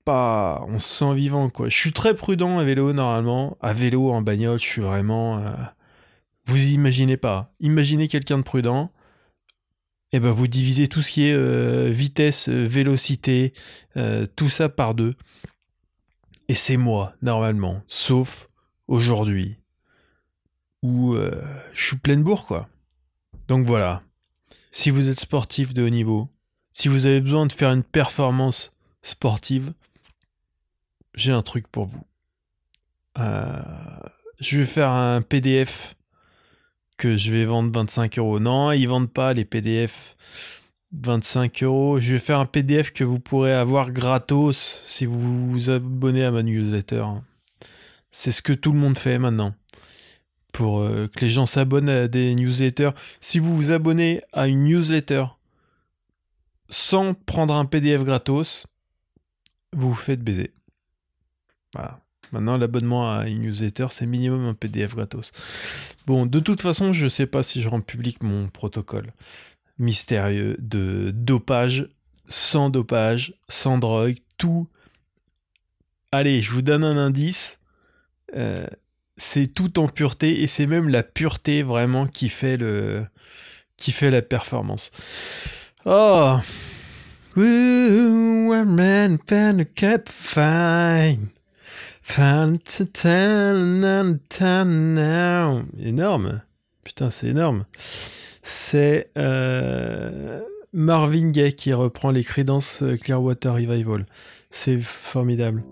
pas, 0.06 0.64
on 0.68 0.78
se 0.78 0.88
sent 0.88 1.14
vivant 1.14 1.50
quoi. 1.50 1.68
Je 1.68 1.76
suis 1.76 1.92
très 1.92 2.14
prudent 2.14 2.58
à 2.58 2.64
vélo 2.64 2.94
normalement. 2.94 3.58
À 3.60 3.74
vélo, 3.74 4.10
en 4.10 4.22
bagnole, 4.22 4.58
je 4.58 4.64
suis 4.64 4.80
vraiment. 4.80 5.42
vous 6.46 6.62
imaginez 6.70 7.18
pas. 7.18 7.52
Imaginez 7.60 8.08
quelqu'un 8.08 8.38
de 8.38 8.44
prudent. 8.44 8.90
Et 10.12 10.18
eh 10.18 10.20
ben 10.20 10.30
vous 10.30 10.46
divisez 10.46 10.88
tout 10.88 11.02
ce 11.02 11.10
qui 11.10 11.26
est 11.26 11.90
vitesse, 11.90 12.48
vélocité, 12.48 13.52
tout 14.36 14.48
ça 14.48 14.68
par 14.68 14.94
deux. 14.94 15.14
Et 16.48 16.54
c'est 16.54 16.76
moi, 16.76 17.12
normalement. 17.22 17.82
Sauf 17.86 18.48
aujourd'hui 18.88 19.58
où 20.82 21.14
euh, 21.14 21.42
je 21.72 21.84
suis 21.84 21.96
pleine 21.96 22.22
bourre, 22.22 22.46
quoi. 22.46 22.68
Donc 23.48 23.66
voilà. 23.66 24.00
Si 24.70 24.90
vous 24.90 25.08
êtes 25.08 25.18
sportif 25.18 25.74
de 25.74 25.82
haut 25.82 25.90
niveau, 25.90 26.28
si 26.70 26.88
vous 26.88 27.06
avez 27.06 27.20
besoin 27.20 27.46
de 27.46 27.52
faire 27.52 27.72
une 27.72 27.82
performance 27.82 28.72
sportive, 29.02 29.72
j'ai 31.16 31.32
un 31.32 31.42
truc 31.42 31.66
pour 31.66 31.86
vous. 31.86 32.04
Euh, 33.18 33.62
je 34.38 34.60
vais 34.60 34.66
faire 34.66 34.90
un 34.90 35.22
PDF 35.22 35.96
que 36.98 37.16
je 37.16 37.32
vais 37.32 37.44
vendre 37.44 37.72
25 37.72 38.18
euros. 38.18 38.38
Non, 38.38 38.72
ils 38.72 38.86
vendent 38.86 39.12
pas 39.12 39.32
les 39.32 39.44
PDF 39.44 40.16
25 40.92 41.62
euros. 41.62 42.00
Je 42.00 42.12
vais 42.12 42.18
faire 42.18 42.38
un 42.38 42.46
PDF 42.46 42.92
que 42.92 43.04
vous 43.04 43.18
pourrez 43.18 43.52
avoir 43.52 43.90
gratos 43.90 44.82
si 44.84 45.06
vous 45.06 45.50
vous 45.50 45.70
abonnez 45.70 46.24
à 46.24 46.30
ma 46.30 46.42
newsletter. 46.42 47.04
C'est 48.10 48.32
ce 48.32 48.42
que 48.42 48.52
tout 48.52 48.72
le 48.72 48.78
monde 48.78 48.98
fait 48.98 49.18
maintenant. 49.18 49.54
Pour 50.52 50.80
euh, 50.80 51.08
que 51.14 51.20
les 51.20 51.28
gens 51.28 51.44
s'abonnent 51.44 51.90
à 51.90 52.08
des 52.08 52.34
newsletters. 52.34 52.92
Si 53.20 53.38
vous 53.38 53.54
vous 53.54 53.72
abonnez 53.72 54.22
à 54.32 54.46
une 54.46 54.64
newsletter 54.64 55.24
sans 56.68 57.14
prendre 57.14 57.54
un 57.54 57.66
PDF 57.66 58.04
gratos, 58.04 58.66
vous 59.72 59.90
vous 59.90 59.94
faites 59.94 60.22
baiser. 60.22 60.52
Voilà. 61.74 62.00
Maintenant, 62.32 62.56
l'abonnement 62.56 63.12
à 63.12 63.28
une 63.28 63.42
newsletter, 63.42 63.86
c'est 63.90 64.06
minimum 64.06 64.46
un 64.46 64.54
PDF 64.54 64.94
gratos. 64.94 65.32
Bon, 66.06 66.26
de 66.26 66.40
toute 66.40 66.60
façon, 66.60 66.92
je 66.92 67.04
ne 67.04 67.08
sais 67.08 67.26
pas 67.26 67.42
si 67.42 67.62
je 67.62 67.68
rends 67.68 67.80
public 67.80 68.22
mon 68.22 68.48
protocole 68.48 69.12
mystérieux 69.78 70.56
de 70.58 71.10
dopage, 71.14 71.88
sans 72.26 72.70
dopage, 72.70 73.34
sans 73.48 73.78
drogue, 73.78 74.16
tout. 74.38 74.68
Allez, 76.12 76.42
je 76.42 76.52
vous 76.52 76.62
donne 76.62 76.84
un 76.84 76.96
indice. 76.96 77.58
Euh, 78.34 78.66
c'est 79.16 79.46
tout 79.46 79.78
en 79.78 79.88
pureté 79.88 80.42
et 80.42 80.46
c'est 80.46 80.66
même 80.66 80.88
la 80.88 81.02
pureté 81.02 81.62
vraiment 81.62 82.06
qui 82.06 82.28
fait 82.28 82.56
le 82.56 83.06
qui 83.76 83.92
fait 83.92 84.10
la 84.10 84.22
performance. 84.22 84.90
Oh, 85.84 86.36
cap 89.74 90.08
fine. 90.08 91.28
Énorme. 95.78 96.42
Putain, 96.84 97.10
c'est 97.10 97.26
énorme. 97.28 97.66
C'est 97.76 99.10
euh, 99.18 100.40
Marvin 100.72 101.28
Gaye 101.28 101.54
qui 101.54 101.74
reprend 101.74 102.10
les 102.10 102.24
crédences 102.24 102.84
Clearwater 103.02 103.54
Revival. 103.54 104.06
C'est 104.50 104.78
formidable. 104.78 105.64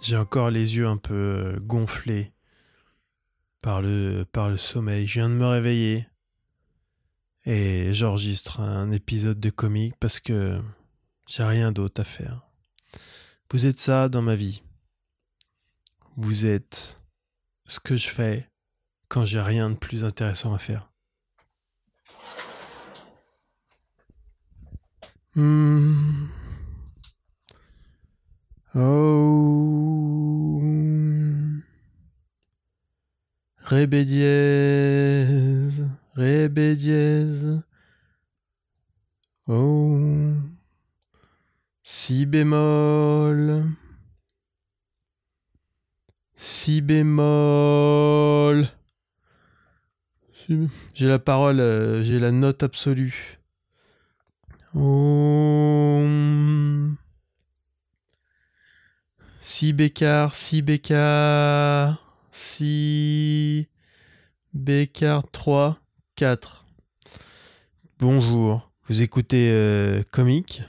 J'ai 0.00 0.16
encore 0.16 0.50
les 0.50 0.76
yeux 0.76 0.86
un 0.86 0.98
peu 0.98 1.14
euh, 1.14 1.58
gonflés 1.66 2.32
par 3.60 3.82
le, 3.82 4.24
par 4.30 4.50
le 4.50 4.56
sommeil. 4.56 5.06
Je 5.06 5.14
viens 5.20 5.28
de 5.28 5.34
me 5.34 5.46
réveiller 5.46 6.06
et 7.46 7.92
j'enregistre 7.92 8.60
un 8.60 8.90
épisode 8.90 9.38
de 9.38 9.50
comique 9.50 9.94
parce 10.00 10.18
que 10.18 10.60
j'ai 11.28 11.44
rien 11.44 11.70
d'autre 11.70 12.00
à 12.00 12.04
faire. 12.04 12.42
Vous 13.52 13.66
êtes 13.66 13.78
ça 13.78 14.08
dans 14.08 14.22
ma 14.22 14.34
vie. 14.34 14.62
Vous 16.16 16.44
êtes 16.46 17.00
ce 17.66 17.78
que 17.78 17.96
je 17.96 18.08
fais 18.08 18.50
quand 19.08 19.24
j'ai 19.24 19.40
rien 19.40 19.70
de 19.70 19.76
plus 19.76 20.04
intéressant 20.04 20.52
à 20.52 20.58
faire. 20.58 20.90
Hmm. 25.36 26.26
Oh. 28.74 29.26
Ré 36.16 36.48
dièse. 36.48 37.62
Oh. 39.46 40.32
Si 41.82 42.24
bémol. 42.24 43.66
Si 46.34 46.80
bémol. 46.80 48.66
J'ai 50.94 51.06
la 51.06 51.18
parole, 51.18 51.60
euh, 51.60 52.02
j'ai 52.02 52.18
la 52.18 52.32
note 52.32 52.62
absolue. 52.62 53.38
Om. 54.74 56.16
Si 59.38 59.74
bécard, 59.74 60.34
si 60.34 60.62
bécard, 60.62 62.02
si 62.30 63.68
bécard 64.54 65.30
3, 65.30 65.78
4. 66.16 66.64
Bonjour, 67.98 68.70
vous 68.86 69.02
écoutez 69.02 69.50
euh, 69.50 70.02
Comique. 70.10 70.62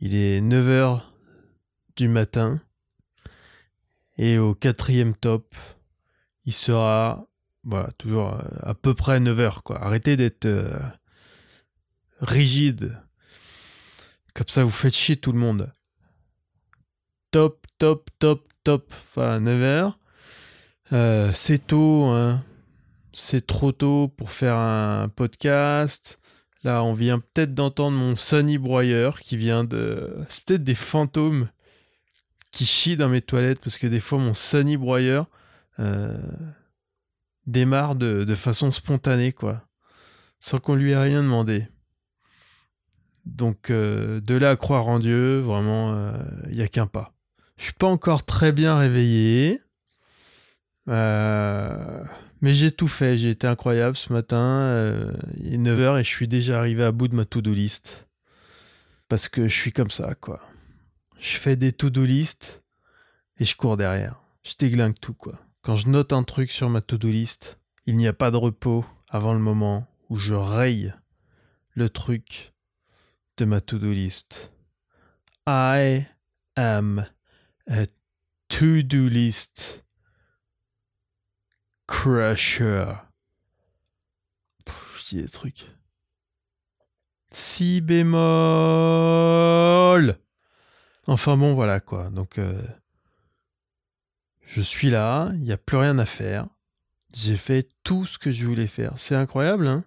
Il 0.00 0.14
est 0.14 0.40
9h 0.40 1.00
du 1.96 2.06
matin. 2.06 2.60
Et 4.18 4.38
au 4.38 4.54
quatrième 4.54 5.16
top, 5.16 5.56
il 6.44 6.52
sera 6.52 7.26
voilà, 7.64 7.90
toujours 7.98 8.34
euh, 8.34 8.40
à 8.62 8.74
peu 8.74 8.94
près 8.94 9.18
9 9.18 9.40
heures, 9.40 9.62
quoi. 9.64 9.82
Arrêtez 9.82 10.16
d'être 10.16 10.46
euh, 10.46 10.78
rigide. 12.20 13.02
Comme 14.32 14.48
ça, 14.48 14.62
vous 14.62 14.70
faites 14.70 14.94
chier 14.94 15.16
tout 15.16 15.32
le 15.32 15.40
monde. 15.40 15.72
Top, 17.32 17.66
top, 17.78 18.10
top, 18.20 18.48
top. 18.62 18.92
Enfin, 18.92 19.40
9 19.40 19.62
heures. 19.62 19.98
Euh, 20.92 21.32
c'est 21.32 21.66
tôt, 21.66 22.04
hein. 22.04 22.44
C'est 23.12 23.46
trop 23.46 23.72
tôt 23.72 24.08
pour 24.08 24.30
faire 24.30 24.56
un 24.56 25.08
podcast. 25.08 26.18
Là, 26.64 26.82
on 26.82 26.92
vient 26.92 27.18
peut-être 27.18 27.54
d'entendre 27.54 27.96
mon 27.96 28.16
Sunny 28.16 28.58
broyeur 28.58 29.20
qui 29.20 29.36
vient 29.36 29.64
de. 29.64 30.16
C'est 30.28 30.44
peut-être 30.44 30.64
des 30.64 30.74
fantômes 30.74 31.48
qui 32.50 32.66
chient 32.66 32.96
dans 32.96 33.08
mes 33.08 33.22
toilettes 33.22 33.60
parce 33.60 33.78
que 33.78 33.86
des 33.86 34.00
fois, 34.00 34.18
mon 34.18 34.34
Sunny 34.34 34.76
broyeur 34.76 35.26
démarre 37.46 37.94
de, 37.94 38.34
façon 38.34 38.70
spontanée, 38.70 39.32
quoi, 39.32 39.62
sans 40.38 40.58
qu'on 40.58 40.74
lui 40.74 40.92
ait 40.92 40.98
rien 40.98 41.22
demandé. 41.22 41.68
Donc 43.24 43.70
euh, 43.70 44.20
de 44.20 44.34
là 44.34 44.50
à 44.50 44.56
croire 44.56 44.88
en 44.88 44.98
Dieu, 44.98 45.38
vraiment, 45.38 45.92
il 45.92 46.50
euh, 46.50 46.54
n'y 46.54 46.62
a 46.62 46.68
qu'un 46.68 46.86
pas. 46.86 47.12
Je 47.56 47.64
suis 47.64 47.72
pas 47.72 47.86
encore 47.86 48.24
très 48.24 48.50
bien 48.50 48.76
réveillé, 48.76 49.60
euh, 50.88 52.04
mais 52.40 52.54
j'ai 52.54 52.72
tout 52.72 52.88
fait. 52.88 53.16
J'ai 53.16 53.30
été 53.30 53.46
incroyable 53.46 53.96
ce 53.96 54.12
matin. 54.12 55.12
il 55.36 55.54
est 55.54 55.58
9h 55.58 56.00
et 56.00 56.04
je 56.04 56.08
suis 56.08 56.28
déjà 56.28 56.58
arrivé 56.58 56.82
à 56.82 56.92
bout 56.92 57.08
de 57.08 57.14
ma 57.14 57.24
to-do 57.24 57.52
list. 57.52 58.08
Parce 59.08 59.28
que 59.28 59.48
je 59.48 59.54
suis 59.54 59.72
comme 59.72 59.90
ça, 59.90 60.14
quoi. 60.14 60.40
Je 61.18 61.36
fais 61.36 61.54
des 61.54 61.72
to-do 61.72 62.04
list 62.04 62.62
et 63.38 63.44
je 63.44 63.56
cours 63.56 63.76
derrière. 63.76 64.20
Je 64.42 64.54
déglingue 64.58 64.98
tout, 64.98 65.14
quoi. 65.14 65.38
Quand 65.62 65.76
je 65.76 65.88
note 65.88 66.12
un 66.12 66.24
truc 66.24 66.50
sur 66.50 66.68
ma 66.68 66.80
to-do 66.80 67.08
list, 67.08 67.60
il 67.86 67.96
n'y 67.96 68.08
a 68.08 68.12
pas 68.12 68.30
de 68.30 68.36
repos 68.36 68.84
avant 69.08 69.32
le 69.32 69.38
moment 69.38 69.86
où 70.08 70.16
je 70.16 70.34
raye 70.34 70.92
le 71.74 71.88
truc 71.88 72.52
de 73.36 73.44
ma 73.44 73.60
to-do 73.60 73.92
list. 73.92 74.52
I 75.46 76.06
am 76.56 77.06
a 77.68 77.84
to-do 78.48 79.08
list 79.08 79.81
crusher. 81.92 82.86
je 84.66 85.08
dis 85.10 85.22
des 85.22 85.28
trucs. 85.28 85.66
Si 87.30 87.82
bémol. 87.82 88.16
Enfin 91.06 91.36
bon, 91.36 91.54
voilà 91.54 91.80
quoi. 91.80 92.08
Donc, 92.10 92.38
euh, 92.38 92.62
je 94.46 94.62
suis 94.62 94.88
là, 94.88 95.30
il 95.34 95.40
n'y 95.40 95.52
a 95.52 95.58
plus 95.58 95.76
rien 95.76 95.98
à 95.98 96.06
faire. 96.06 96.46
J'ai 97.12 97.36
fait 97.36 97.68
tout 97.84 98.06
ce 98.06 98.18
que 98.18 98.30
je 98.30 98.46
voulais 98.46 98.66
faire. 98.66 98.94
C'est 98.96 99.14
incroyable, 99.14 99.66
hein 99.68 99.84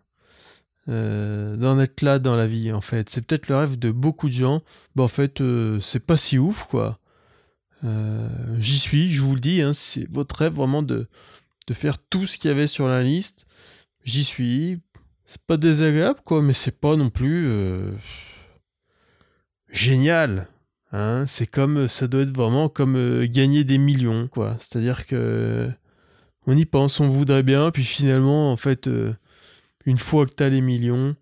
euh, 0.88 1.58
d'en 1.58 1.80
être 1.80 2.04
là 2.04 2.20
dans 2.20 2.36
la 2.36 2.46
vie, 2.46 2.72
en 2.72 2.82
fait. 2.82 3.10
C'est 3.10 3.26
peut-être 3.26 3.48
le 3.48 3.58
rêve 3.58 3.80
de 3.80 3.90
beaucoup 3.90 4.28
de 4.28 4.34
gens. 4.34 4.62
Bon, 4.96 5.06
en 5.06 5.08
fait, 5.08 5.42
euh, 5.42 5.80
c'est 5.80 6.06
pas 6.06 6.18
si 6.18 6.38
ouf, 6.38 6.66
quoi. 6.66 7.00
J'y 8.58 8.80
suis, 8.80 9.12
je 9.12 9.22
vous 9.22 9.36
le 9.36 9.40
dis, 9.42 9.62
hein, 9.62 9.72
c'est 9.72 10.10
votre 10.10 10.36
rêve 10.38 10.54
vraiment 10.54 10.82
de, 10.82 11.08
de 11.68 11.74
faire 11.74 11.98
tout 12.10 12.26
ce 12.26 12.38
qu'il 12.38 12.50
y 12.50 12.52
avait 12.52 12.68
sur 12.68 12.88
la 12.88 13.04
liste. 13.04 13.46
J'y 14.04 14.24
suis. 14.24 14.80
C'est 15.26 15.42
pas 15.42 15.58
désagréable, 15.58 16.20
quoi, 16.24 16.42
mais 16.42 16.54
c'est 16.54 16.80
pas 16.80 16.96
non 16.96 17.10
plus 17.10 17.48
génial. 19.70 20.48
Hein, 20.92 21.26
c'est 21.28 21.48
comme, 21.48 21.88
ça 21.88 22.08
doit 22.08 22.22
être 22.22 22.36
vraiment 22.36 22.70
comme 22.70 22.96
euh, 22.96 23.28
gagner 23.28 23.64
des 23.64 23.78
millions, 23.78 24.28
quoi. 24.28 24.56
C'est-à-dire 24.60 25.06
que 25.06 25.70
on 26.48 26.56
y 26.56 26.66
pense, 26.66 27.00
on 27.00 27.10
voudrait 27.10 27.44
bien, 27.44 27.72
puis 27.72 27.84
finalement, 27.84 28.52
en 28.52 28.58
fait, 28.58 28.88
euh, 28.88 29.14
une 29.86 29.98
fois 29.98 30.26
que 30.26 30.32
t'as 30.32 30.50
les 30.50 30.62
millions, 30.62 31.16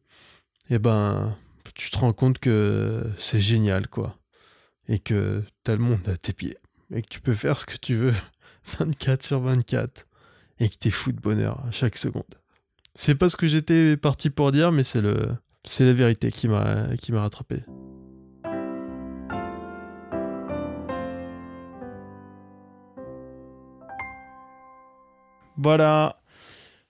eh 0.70 0.80
ben, 0.80 1.36
tu 1.76 1.90
te 1.90 1.98
rends 1.98 2.14
compte 2.14 2.40
que 2.40 3.04
c'est 3.18 3.40
génial, 3.40 3.88
quoi. 3.88 4.18
Et 4.88 5.00
que 5.00 5.44
t'as 5.64 5.74
le 5.74 5.80
monde 5.80 6.08
à 6.08 6.18
tes 6.18 6.34
pieds. 6.34 6.58
Et 6.94 7.02
que 7.02 7.08
tu 7.08 7.22
peux 7.22 7.34
faire 7.34 7.58
ce 7.58 7.66
que 7.66 7.78
tu 7.78 7.96
veux 7.96 8.14
24 8.80 9.24
sur 9.26 9.40
24. 9.42 10.06
Et 10.60 10.70
que 10.70 10.76
t'es 10.76 10.90
fou 10.90 11.12
de 11.12 11.20
bonheur 11.20 11.64
à 11.68 11.72
chaque 11.72 11.98
seconde. 11.98 12.24
C'est 12.96 13.16
pas 13.16 13.28
ce 13.30 13.36
que 13.36 13.48
j'étais 13.48 13.98
parti 13.98 14.30
pour 14.30 14.52
dire, 14.52 14.72
mais 14.72 14.84
c'est 14.84 15.02
le, 15.02 15.30
c'est 15.66 15.86
la 15.86 15.94
vérité 15.94 16.32
qui 16.32 16.48
m'a, 16.48 16.96
qui 17.02 17.12
m'a 17.12 17.22
rattrapé. 17.22 17.64
Voilà, 25.58 26.22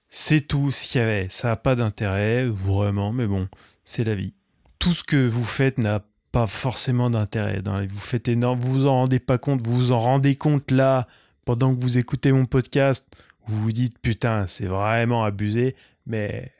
c'est 0.10 0.42
tout 0.48 0.72
ce 0.72 0.88
qu'il 0.88 1.02
y 1.02 1.04
avait. 1.04 1.28
Ça 1.30 1.50
n'a 1.50 1.56
pas 1.56 1.76
d'intérêt, 1.76 2.46
vraiment, 2.46 3.12
mais 3.12 3.28
bon, 3.28 3.48
c'est 3.84 4.04
la 4.04 4.16
vie. 4.16 4.34
Tout 4.80 4.94
ce 4.94 5.04
que 5.04 5.28
vous 5.28 5.46
faites 5.46 5.78
n'a 5.78 6.06
pas 6.32 6.48
forcément 6.48 7.10
d'intérêt. 7.10 7.62
Vous 7.88 8.00
faites 8.00 8.28
énorme, 8.28 8.60
vous 8.60 8.72
vous 8.72 8.88
en 8.88 8.94
rendez 8.94 9.20
pas 9.20 9.38
compte, 9.38 9.62
vous 9.62 9.76
vous 9.76 9.92
en 9.92 10.00
rendez 10.00 10.36
compte 10.36 10.72
là, 10.72 11.08
pendant 11.46 11.74
que 11.74 11.80
vous 11.80 11.98
écoutez 11.98 12.32
mon 12.32 12.46
podcast, 12.46 13.08
vous 13.48 13.62
vous 13.62 13.72
dites 13.72 14.00
putain, 14.00 14.48
c'est 14.48 14.68
vraiment 14.68 15.24
abusé, 15.24 15.76
mais 16.06 16.52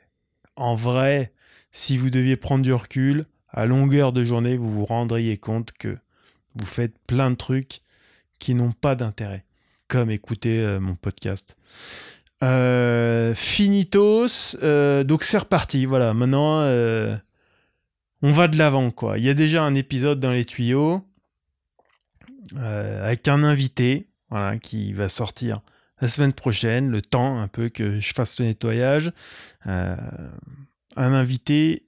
en 0.56 0.74
vrai, 0.74 1.32
si 1.72 1.96
vous 1.96 2.10
deviez 2.10 2.36
prendre 2.36 2.62
du 2.62 2.72
recul, 2.72 3.24
à 3.48 3.66
longueur 3.66 4.12
de 4.12 4.24
journée, 4.24 4.56
vous 4.56 4.70
vous 4.70 4.84
rendriez 4.84 5.36
compte 5.38 5.72
que 5.72 5.96
vous 6.56 6.66
faites 6.66 6.98
plein 7.06 7.30
de 7.30 7.36
trucs 7.36 7.80
qui 8.38 8.54
n'ont 8.54 8.72
pas 8.72 8.94
d'intérêt 8.94 9.44
comme 9.88 10.10
écouter 10.10 10.60
euh, 10.60 10.80
mon 10.80 10.96
podcast. 10.96 11.56
Euh, 12.42 13.34
finitos, 13.34 14.56
euh, 14.62 15.04
donc 15.04 15.22
c'est 15.22 15.38
reparti. 15.38 15.86
Voilà, 15.86 16.14
maintenant 16.14 16.62
on 18.22 18.32
va 18.32 18.48
de 18.48 18.58
l'avant 18.58 18.90
quoi. 18.90 19.18
Il 19.18 19.24
y 19.24 19.28
a 19.28 19.34
déjà 19.34 19.62
un 19.62 19.74
épisode 19.74 20.20
dans 20.20 20.32
les 20.32 20.44
tuyaux 20.44 21.02
avec 22.56 23.26
un 23.28 23.42
invité, 23.42 24.08
qui 24.62 24.92
va 24.92 25.08
sortir 25.08 25.60
la 26.00 26.08
semaine 26.08 26.32
prochaine, 26.32 26.90
le 26.90 27.02
temps 27.02 27.38
un 27.38 27.48
peu 27.48 27.68
que 27.68 28.00
je 28.00 28.12
fasse 28.14 28.38
le 28.40 28.46
nettoyage. 28.46 29.12
un 29.64 29.96
invité, 30.96 31.86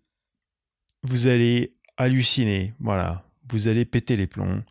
vous 1.03 1.27
allez 1.27 1.77
halluciner, 1.97 2.75
voilà, 2.81 3.25
vous 3.51 3.69
allez 3.69 3.85
péter 3.85 4.16
les 4.16 4.27
plombs. 4.27 4.62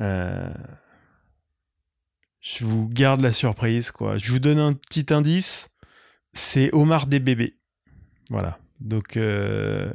Euh, 0.00 0.52
je 2.40 2.64
vous 2.64 2.88
garde 2.88 3.20
la 3.20 3.32
surprise, 3.32 3.90
quoi. 3.90 4.18
Je 4.18 4.30
vous 4.32 4.38
donne 4.38 4.58
un 4.58 4.74
petit 4.74 5.12
indice. 5.12 5.68
C'est 6.32 6.72
Omar 6.74 7.06
des 7.06 7.20
bébés. 7.20 7.58
Voilà. 8.30 8.56
Donc, 8.80 9.16
euh, 9.16 9.92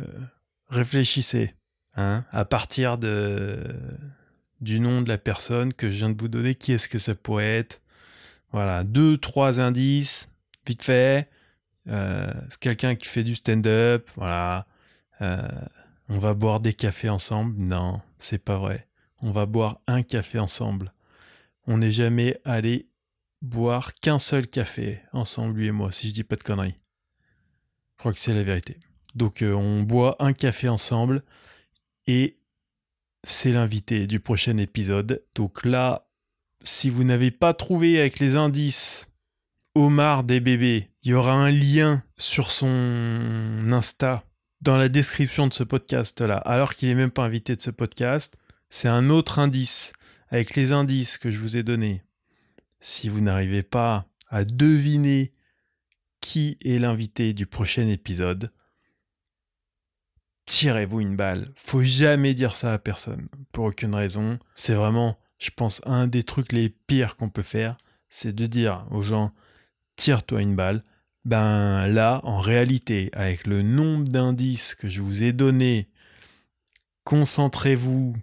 réfléchissez. 0.69 1.53
Hein, 1.95 2.23
à 2.31 2.45
partir 2.45 2.97
du 2.97 4.79
nom 4.79 5.01
de 5.01 5.09
la 5.09 5.17
personne 5.17 5.73
que 5.73 5.91
je 5.91 5.97
viens 5.97 6.09
de 6.09 6.19
vous 6.19 6.29
donner, 6.29 6.55
qui 6.55 6.71
est-ce 6.71 6.87
que 6.87 6.99
ça 6.99 7.13
pourrait 7.13 7.57
être 7.57 7.81
Voilà. 8.51 8.83
Deux, 8.83 9.17
trois 9.17 9.61
indices, 9.61 10.31
vite 10.65 10.83
fait. 10.83 11.29
Euh, 11.87 12.31
c'est 12.49 12.59
quelqu'un 12.59 12.95
qui 12.95 13.07
fait 13.07 13.23
du 13.23 13.35
stand-up. 13.35 14.09
Voilà. 14.15 14.67
Euh, 15.21 15.47
on 16.07 16.19
va 16.19 16.33
boire 16.33 16.59
des 16.59 16.73
cafés 16.73 17.09
ensemble. 17.09 17.61
Non, 17.61 18.01
c'est 18.17 18.43
pas 18.43 18.57
vrai. 18.57 18.87
On 19.21 19.31
va 19.31 19.45
boire 19.45 19.79
un 19.87 20.03
café 20.03 20.39
ensemble 20.39 20.93
on 21.69 21.77
n'est 21.77 21.91
jamais 21.91 22.41
allé 22.45 22.89
boire 23.43 23.93
qu'un 23.93 24.17
seul 24.17 24.47
café 24.47 25.01
ensemble, 25.13 25.59
lui 25.59 25.67
et 25.67 25.71
moi, 25.71 25.91
si 25.91 26.09
je 26.09 26.13
dis 26.15 26.23
pas 26.23 26.35
de 26.35 26.41
conneries. 26.41 26.79
Je 27.93 27.97
crois 27.99 28.11
que 28.11 28.17
c'est 28.17 28.33
la 28.33 28.41
vérité. 28.41 28.79
Donc 29.13 29.43
euh, 29.43 29.53
on 29.53 29.83
boit 29.83 30.15
un 30.17 30.33
café 30.33 30.67
ensemble 30.67 31.21
et 32.07 32.39
c'est 33.23 33.51
l'invité 33.51 34.07
du 34.07 34.19
prochain 34.19 34.57
épisode. 34.57 35.23
Donc 35.35 35.63
là, 35.63 36.08
si 36.63 36.89
vous 36.89 37.03
n'avez 37.03 37.31
pas 37.31 37.53
trouvé 37.53 37.99
avec 37.99 38.19
les 38.19 38.35
indices 38.35 39.09
Omar 39.75 40.23
des 40.23 40.39
bébés, 40.39 40.91
il 41.03 41.11
y 41.11 41.13
aura 41.13 41.33
un 41.33 41.51
lien 41.51 42.03
sur 42.17 42.51
son 42.51 43.59
Insta 43.71 44.23
dans 44.61 44.77
la 44.77 44.89
description 44.89 45.47
de 45.47 45.53
ce 45.53 45.63
podcast 45.63 46.19
là, 46.21 46.37
alors 46.37 46.73
qu'il 46.73 46.89
n'est 46.89 46.95
même 46.95 47.11
pas 47.11 47.23
invité 47.23 47.55
de 47.55 47.61
ce 47.61 47.71
podcast. 47.71 48.37
C'est 48.67 48.89
un 48.89 49.09
autre 49.09 49.39
indice 49.39 49.93
avec 50.29 50.55
les 50.55 50.73
indices 50.73 51.17
que 51.17 51.31
je 51.31 51.39
vous 51.39 51.57
ai 51.57 51.63
donnés, 51.63 52.03
si 52.79 53.09
vous 53.09 53.21
n'arrivez 53.21 53.63
pas 53.63 54.05
à 54.29 54.43
deviner 54.43 55.31
qui 56.21 56.57
est 56.63 56.77
l'invité 56.77 57.33
du 57.33 57.45
prochain 57.45 57.87
épisode, 57.87 58.51
tirez-vous 60.45 60.99
une 60.99 61.15
balle. 61.15 61.51
Faut 61.55 61.83
jamais 61.83 62.33
dire 62.33 62.55
ça 62.55 62.73
à 62.73 62.79
personne, 62.79 63.29
pour 63.51 63.65
aucune 63.65 63.95
raison. 63.95 64.39
C'est 64.53 64.73
vraiment, 64.73 65.17
je 65.39 65.49
pense, 65.49 65.81
un 65.85 66.07
des 66.07 66.23
trucs 66.23 66.51
les 66.51 66.69
pires 66.69 67.15
qu'on 67.15 67.29
peut 67.29 67.41
faire, 67.41 67.77
c'est 68.09 68.35
de 68.35 68.45
dire 68.45 68.85
aux 68.91 69.01
gens, 69.01 69.33
tire-toi 69.95 70.41
une 70.41 70.55
balle. 70.55 70.83
Ben 71.25 71.87
là, 71.87 72.21
en 72.23 72.39
réalité, 72.39 73.09
avec 73.13 73.47
le 73.47 73.61
nombre 73.61 74.05
d'indices 74.05 74.75
que 74.75 74.89
je 74.89 75.01
vous 75.01 75.23
ai 75.23 75.33
donné, 75.33 75.89
concentrez-vous. 77.03 78.15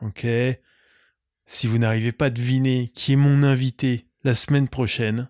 Ok? 0.00 0.26
Si 1.46 1.66
vous 1.66 1.78
n'arrivez 1.78 2.12
pas 2.12 2.26
à 2.26 2.30
deviner 2.30 2.90
qui 2.94 3.12
est 3.12 3.16
mon 3.16 3.42
invité 3.42 4.06
la 4.22 4.34
semaine 4.34 4.68
prochaine, 4.68 5.28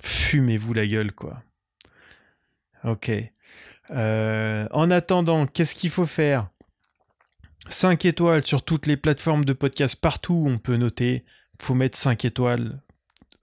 fumez-vous 0.00 0.72
la 0.72 0.86
gueule, 0.86 1.12
quoi. 1.12 1.42
Ok. 2.84 3.10
Euh, 3.90 4.66
en 4.70 4.90
attendant, 4.90 5.46
qu'est-ce 5.46 5.74
qu'il 5.74 5.90
faut 5.90 6.06
faire? 6.06 6.50
5 7.72 8.04
étoiles 8.04 8.46
sur 8.46 8.62
toutes 8.62 8.86
les 8.86 8.96
plateformes 8.96 9.44
de 9.44 9.52
podcast 9.52 9.96
partout 9.96 10.44
on 10.46 10.58
peut 10.58 10.76
noter. 10.76 11.24
Faut 11.60 11.74
mettre 11.74 11.96
5 11.96 12.24
étoiles 12.24 12.80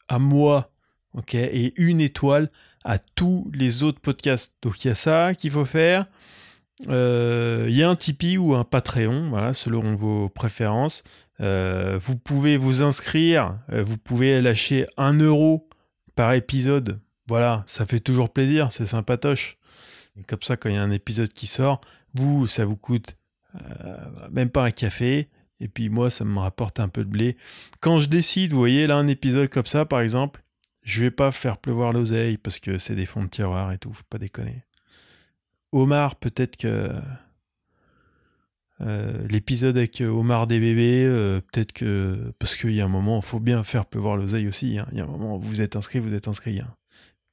à 0.08 0.20
moi, 0.20 0.72
ok, 1.14 1.36
et 1.36 1.74
une 1.78 2.02
étoile 2.02 2.52
à 2.84 3.00
tous 3.00 3.50
les 3.54 3.84
autres 3.84 4.02
podcasts. 4.02 4.56
Donc 4.62 4.84
il 4.84 4.90
y 4.90 4.92
a 4.92 4.96
ça 4.96 5.34
qu'il 5.34 5.52
faut 5.52 5.66
faire. 5.66 6.06
Euh, 6.88 7.66
il 7.70 7.76
y 7.76 7.84
a 7.84 7.90
un 7.90 7.96
Tipeee 7.96 8.38
ou 8.38 8.56
un 8.56 8.64
Patreon, 8.64 9.30
voilà, 9.30 9.54
selon 9.54 9.96
vos 9.96 10.30
préférences. 10.30 11.04
Euh, 11.42 11.98
vous 12.02 12.18
pouvez 12.18 12.58
vous 12.58 12.82
inscrire, 12.82 13.58
vous 13.70 13.98
pouvez 13.98 14.42
lâcher 14.42 14.86
1 14.98 15.20
euro 15.20 15.70
par 16.16 16.34
épisode. 16.34 17.00
Voilà, 17.28 17.64
ça 17.68 17.86
fait 17.86 18.00
toujours 18.00 18.32
plaisir, 18.32 18.72
c'est 18.72 18.86
sympatoche. 18.86 19.58
Comme 20.28 20.42
ça, 20.42 20.58
quand 20.58 20.70
il 20.70 20.76
y 20.76 20.78
a 20.80 20.84
un 20.84 20.92
épisode 20.92 21.32
qui 21.32 21.48
sort, 21.48 21.80
vous, 22.14 22.48
ça 22.48 22.66
vous 22.66 22.76
coûte 22.76 23.16
euh, 23.16 23.19
même 24.32 24.50
pas 24.50 24.64
un 24.64 24.72
café. 24.72 25.30
Et 25.60 25.68
puis 25.68 25.90
moi, 25.90 26.10
ça 26.10 26.24
me 26.24 26.40
rapporte 26.40 26.80
un 26.80 26.88
peu 26.88 27.04
de 27.04 27.10
blé. 27.10 27.36
Quand 27.82 28.00
je 28.00 28.08
décide, 28.08 28.52
vous 28.52 28.60
voyez, 28.60 28.88
là, 28.88 28.96
un 28.96 29.08
épisode 29.08 29.50
comme 29.50 29.66
ça, 29.66 29.86
par 29.86 30.02
exemple, 30.02 30.42
je 30.84 31.02
vais 31.02 31.12
pas 31.12 31.32
faire 31.32 31.58
pleuvoir 31.58 31.94
l'oseille 31.94 32.38
parce 32.38 32.60
que 32.60 32.78
c'est 32.78 32.96
des 32.96 33.06
fonds 33.06 33.24
de 33.24 33.30
tiroir 33.30 33.72
et 33.72 33.78
tout, 33.78 33.94
faut 33.94 34.04
pas 34.10 34.18
déconner. 34.18 34.64
Omar, 35.72 36.16
peut-être 36.16 36.58
que 36.58 36.92
euh, 38.82 39.28
l'épisode 39.28 39.78
avec 39.78 40.02
Omar 40.02 40.48
des 40.48 40.60
bébés, 40.60 41.04
euh, 41.06 41.42
peut-être 41.42 41.74
que 41.74 42.34
parce 42.40 42.56
qu'il 42.56 42.72
y 42.72 42.82
a 42.82 42.86
un 42.86 42.90
moment, 42.90 43.22
faut 43.22 43.40
bien 43.40 43.64
faire 43.64 43.86
pleuvoir 43.86 44.16
l'oseille 44.16 44.48
aussi. 44.48 44.80
Hein. 44.80 44.88
Il 44.92 44.98
y 44.98 45.02
a 45.02 45.04
un 45.04 45.08
moment, 45.08 45.38
vous 45.38 45.62
êtes 45.62 45.76
inscrit, 45.76 46.00
vous 46.00 46.14
êtes 46.14 46.28
inscrit. 46.28 46.60
Hein. 46.60 46.74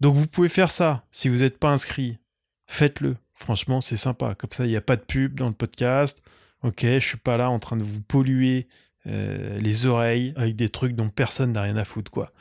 Donc 0.00 0.14
vous 0.16 0.26
pouvez 0.26 0.48
faire 0.48 0.70
ça 0.70 1.04
si 1.10 1.28
vous 1.28 1.38
n'êtes 1.38 1.58
pas 1.58 1.70
inscrit 1.70 2.18
faites-le. 2.66 3.16
Franchement, 3.36 3.82
c'est 3.82 3.98
sympa. 3.98 4.34
Comme 4.34 4.50
ça, 4.50 4.64
il 4.64 4.70
n'y 4.70 4.76
a 4.76 4.80
pas 4.80 4.96
de 4.96 5.02
pub 5.02 5.34
dans 5.34 5.48
le 5.48 5.54
podcast. 5.54 6.22
Ok, 6.62 6.80
je 6.82 6.98
suis 6.98 7.18
pas 7.18 7.36
là 7.36 7.50
en 7.50 7.58
train 7.58 7.76
de 7.76 7.82
vous 7.82 8.00
polluer 8.00 8.66
euh, 9.06 9.58
les 9.60 9.86
oreilles 9.86 10.32
avec 10.36 10.56
des 10.56 10.70
trucs 10.70 10.96
dont 10.96 11.10
personne 11.10 11.52
n'a 11.52 11.62
rien 11.62 11.76
à 11.76 11.84
foutre, 11.84 12.10
quoi. 12.10 12.32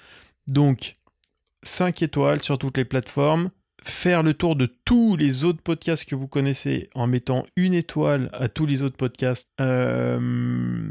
Donc, 0.47 0.93
5 1.63 2.01
étoiles 2.01 2.41
sur 2.41 2.57
toutes 2.57 2.77
les 2.77 2.85
plateformes. 2.85 3.51
Faire 3.83 4.23
le 4.23 4.33
tour 4.33 4.55
de 4.55 4.67
tous 4.85 5.17
les 5.17 5.43
autres 5.43 5.61
podcasts 5.61 6.05
que 6.05 6.15
vous 6.15 6.29
connaissez 6.29 6.89
en 6.95 7.07
mettant 7.07 7.45
une 7.57 7.73
étoile 7.73 8.29
à 8.31 8.47
tous 8.47 8.65
les 8.65 8.81
autres 8.81 8.97
podcasts. 8.97 9.49
Euh, 9.59 10.89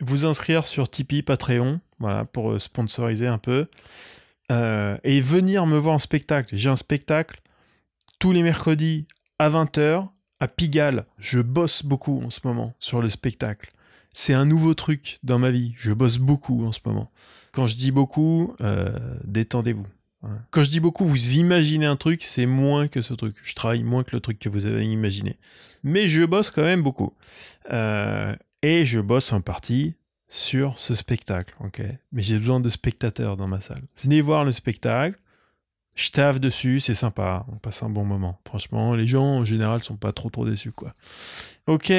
vous 0.00 0.26
inscrire 0.26 0.66
sur 0.66 0.90
Tipeee, 0.90 1.22
Patreon, 1.22 1.80
voilà, 2.00 2.24
pour 2.24 2.50
euh, 2.50 2.58
sponsoriser 2.58 3.28
un 3.28 3.38
peu. 3.38 3.66
et 4.50 5.20
venir 5.20 5.64
me 5.64 5.78
voir 5.78 5.94
en 5.94 5.98
spectacle. 5.98 6.56
J'ai 6.56 6.70
un 6.70 6.76
spectacle 6.76 7.40
tous 8.18 8.32
les 8.32 8.42
mercredis 8.42 9.06
à 9.38 9.50
20h 9.50 10.08
à 10.40 10.48
Pigalle. 10.48 11.06
Je 11.18 11.40
bosse 11.40 11.84
beaucoup 11.84 12.22
en 12.24 12.30
ce 12.30 12.40
moment 12.44 12.74
sur 12.78 13.00
le 13.00 13.08
spectacle. 13.08 13.72
C'est 14.12 14.34
un 14.34 14.44
nouveau 14.44 14.74
truc 14.74 15.18
dans 15.22 15.38
ma 15.38 15.50
vie. 15.50 15.74
Je 15.76 15.92
bosse 15.92 16.18
beaucoup 16.18 16.64
en 16.64 16.72
ce 16.72 16.80
moment. 16.84 17.10
Quand 17.52 17.66
je 17.66 17.76
dis 17.76 17.90
beaucoup, 17.90 18.54
euh, 18.60 18.90
détendez-vous. 19.24 19.86
Quand 20.50 20.62
je 20.62 20.70
dis 20.70 20.80
beaucoup, 20.80 21.04
vous 21.04 21.34
imaginez 21.34 21.86
un 21.86 21.96
truc, 21.96 22.22
c'est 22.22 22.46
moins 22.46 22.88
que 22.88 23.02
ce 23.02 23.12
truc. 23.12 23.36
Je 23.42 23.54
travaille 23.54 23.82
moins 23.82 24.04
que 24.04 24.16
le 24.16 24.20
truc 24.20 24.38
que 24.38 24.48
vous 24.48 24.64
avez 24.64 24.84
imaginé. 24.86 25.36
Mais 25.82 26.08
je 26.08 26.24
bosse 26.24 26.50
quand 26.50 26.62
même 26.62 26.82
beaucoup. 26.82 27.12
Euh, 27.70 28.34
et 28.62 28.86
je 28.86 29.00
bosse 29.00 29.32
en 29.32 29.42
partie 29.42 29.96
sur 30.26 30.78
ce 30.78 30.94
spectacle. 30.94 31.54
ok? 31.60 31.82
Mais 32.12 32.22
j'ai 32.22 32.38
besoin 32.38 32.60
de 32.60 32.68
spectateurs 32.68 33.36
dans 33.36 33.48
ma 33.48 33.60
salle. 33.60 33.82
Venez 34.02 34.22
voir 34.22 34.44
le 34.44 34.52
spectacle 34.52 35.18
je 35.94 36.10
taffe 36.10 36.40
dessus, 36.40 36.80
c'est 36.80 36.94
sympa, 36.94 37.46
on 37.52 37.56
passe 37.56 37.82
un 37.82 37.88
bon 37.88 38.04
moment. 38.04 38.40
Franchement, 38.46 38.94
les 38.94 39.06
gens 39.06 39.24
en 39.24 39.44
général 39.44 39.82
sont 39.82 39.96
pas 39.96 40.12
trop 40.12 40.28
trop 40.28 40.44
déçus 40.44 40.72
quoi. 40.72 40.94
Ok, 41.66 41.92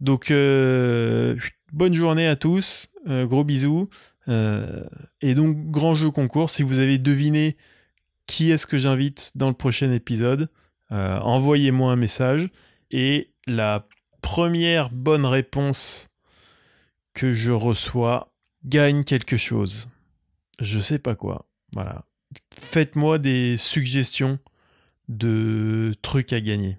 donc 0.00 0.30
euh, 0.30 1.36
bonne 1.72 1.94
journée 1.94 2.28
à 2.28 2.36
tous, 2.36 2.90
euh, 3.08 3.26
gros 3.26 3.44
bisous. 3.44 3.88
Euh, 4.28 4.84
et 5.20 5.34
donc 5.34 5.70
grand 5.70 5.94
jeu 5.94 6.10
concours, 6.10 6.48
si 6.48 6.62
vous 6.62 6.78
avez 6.78 6.98
deviné 6.98 7.56
qui 8.26 8.52
est-ce 8.52 8.66
que 8.66 8.78
j'invite 8.78 9.32
dans 9.34 9.48
le 9.48 9.54
prochain 9.54 9.92
épisode, 9.92 10.48
envoyez-moi 10.90 11.90
un 11.92 11.96
message 11.96 12.48
et 12.92 13.32
la 13.46 13.88
première 14.22 14.90
bonne 14.90 15.26
réponse 15.26 16.08
que 17.14 17.32
je 17.32 17.50
reçois 17.50 18.32
gagne 18.64 19.02
quelque 19.02 19.36
chose. 19.36 19.88
Je 20.60 20.78
sais 20.78 21.00
pas 21.00 21.16
quoi. 21.16 21.48
Voilà 21.74 22.04
faites-moi 22.54 23.18
des 23.18 23.56
suggestions 23.56 24.38
de 25.08 25.92
trucs 26.02 26.32
à 26.32 26.40
gagner. 26.40 26.78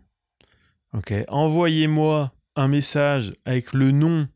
Ok, 0.93 1.13
envoyez-moi 1.27 2.33
un 2.55 2.67
message 2.67 3.33
avec 3.45 3.73
le 3.73 3.91
nom 3.91 4.27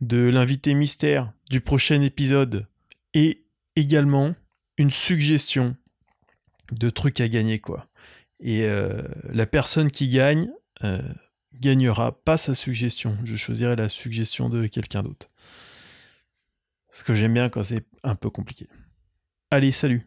de 0.00 0.18
l'invité 0.18 0.74
mystère 0.74 1.32
du 1.50 1.60
prochain 1.60 2.00
épisode 2.02 2.66
et 3.14 3.44
également 3.76 4.34
une 4.78 4.90
suggestion 4.90 5.76
de 6.72 6.90
trucs 6.90 7.20
à 7.20 7.28
gagner 7.28 7.58
quoi. 7.58 7.86
Et 8.40 8.64
euh, 8.64 9.02
la 9.24 9.46
personne 9.46 9.90
qui 9.90 10.08
gagne 10.08 10.50
euh, 10.82 11.02
gagnera 11.60 12.12
pas 12.24 12.36
sa 12.36 12.54
suggestion. 12.54 13.16
Je 13.24 13.36
choisirai 13.36 13.76
la 13.76 13.88
suggestion 13.88 14.48
de 14.48 14.66
quelqu'un 14.66 15.02
d'autre. 15.02 15.28
Ce 16.90 17.02
que 17.02 17.14
j'aime 17.14 17.34
bien 17.34 17.48
quand 17.48 17.62
c'est 17.62 17.86
un 18.02 18.14
peu 18.14 18.30
compliqué. 18.30 18.68
Allez, 19.50 19.72
salut 19.72 20.06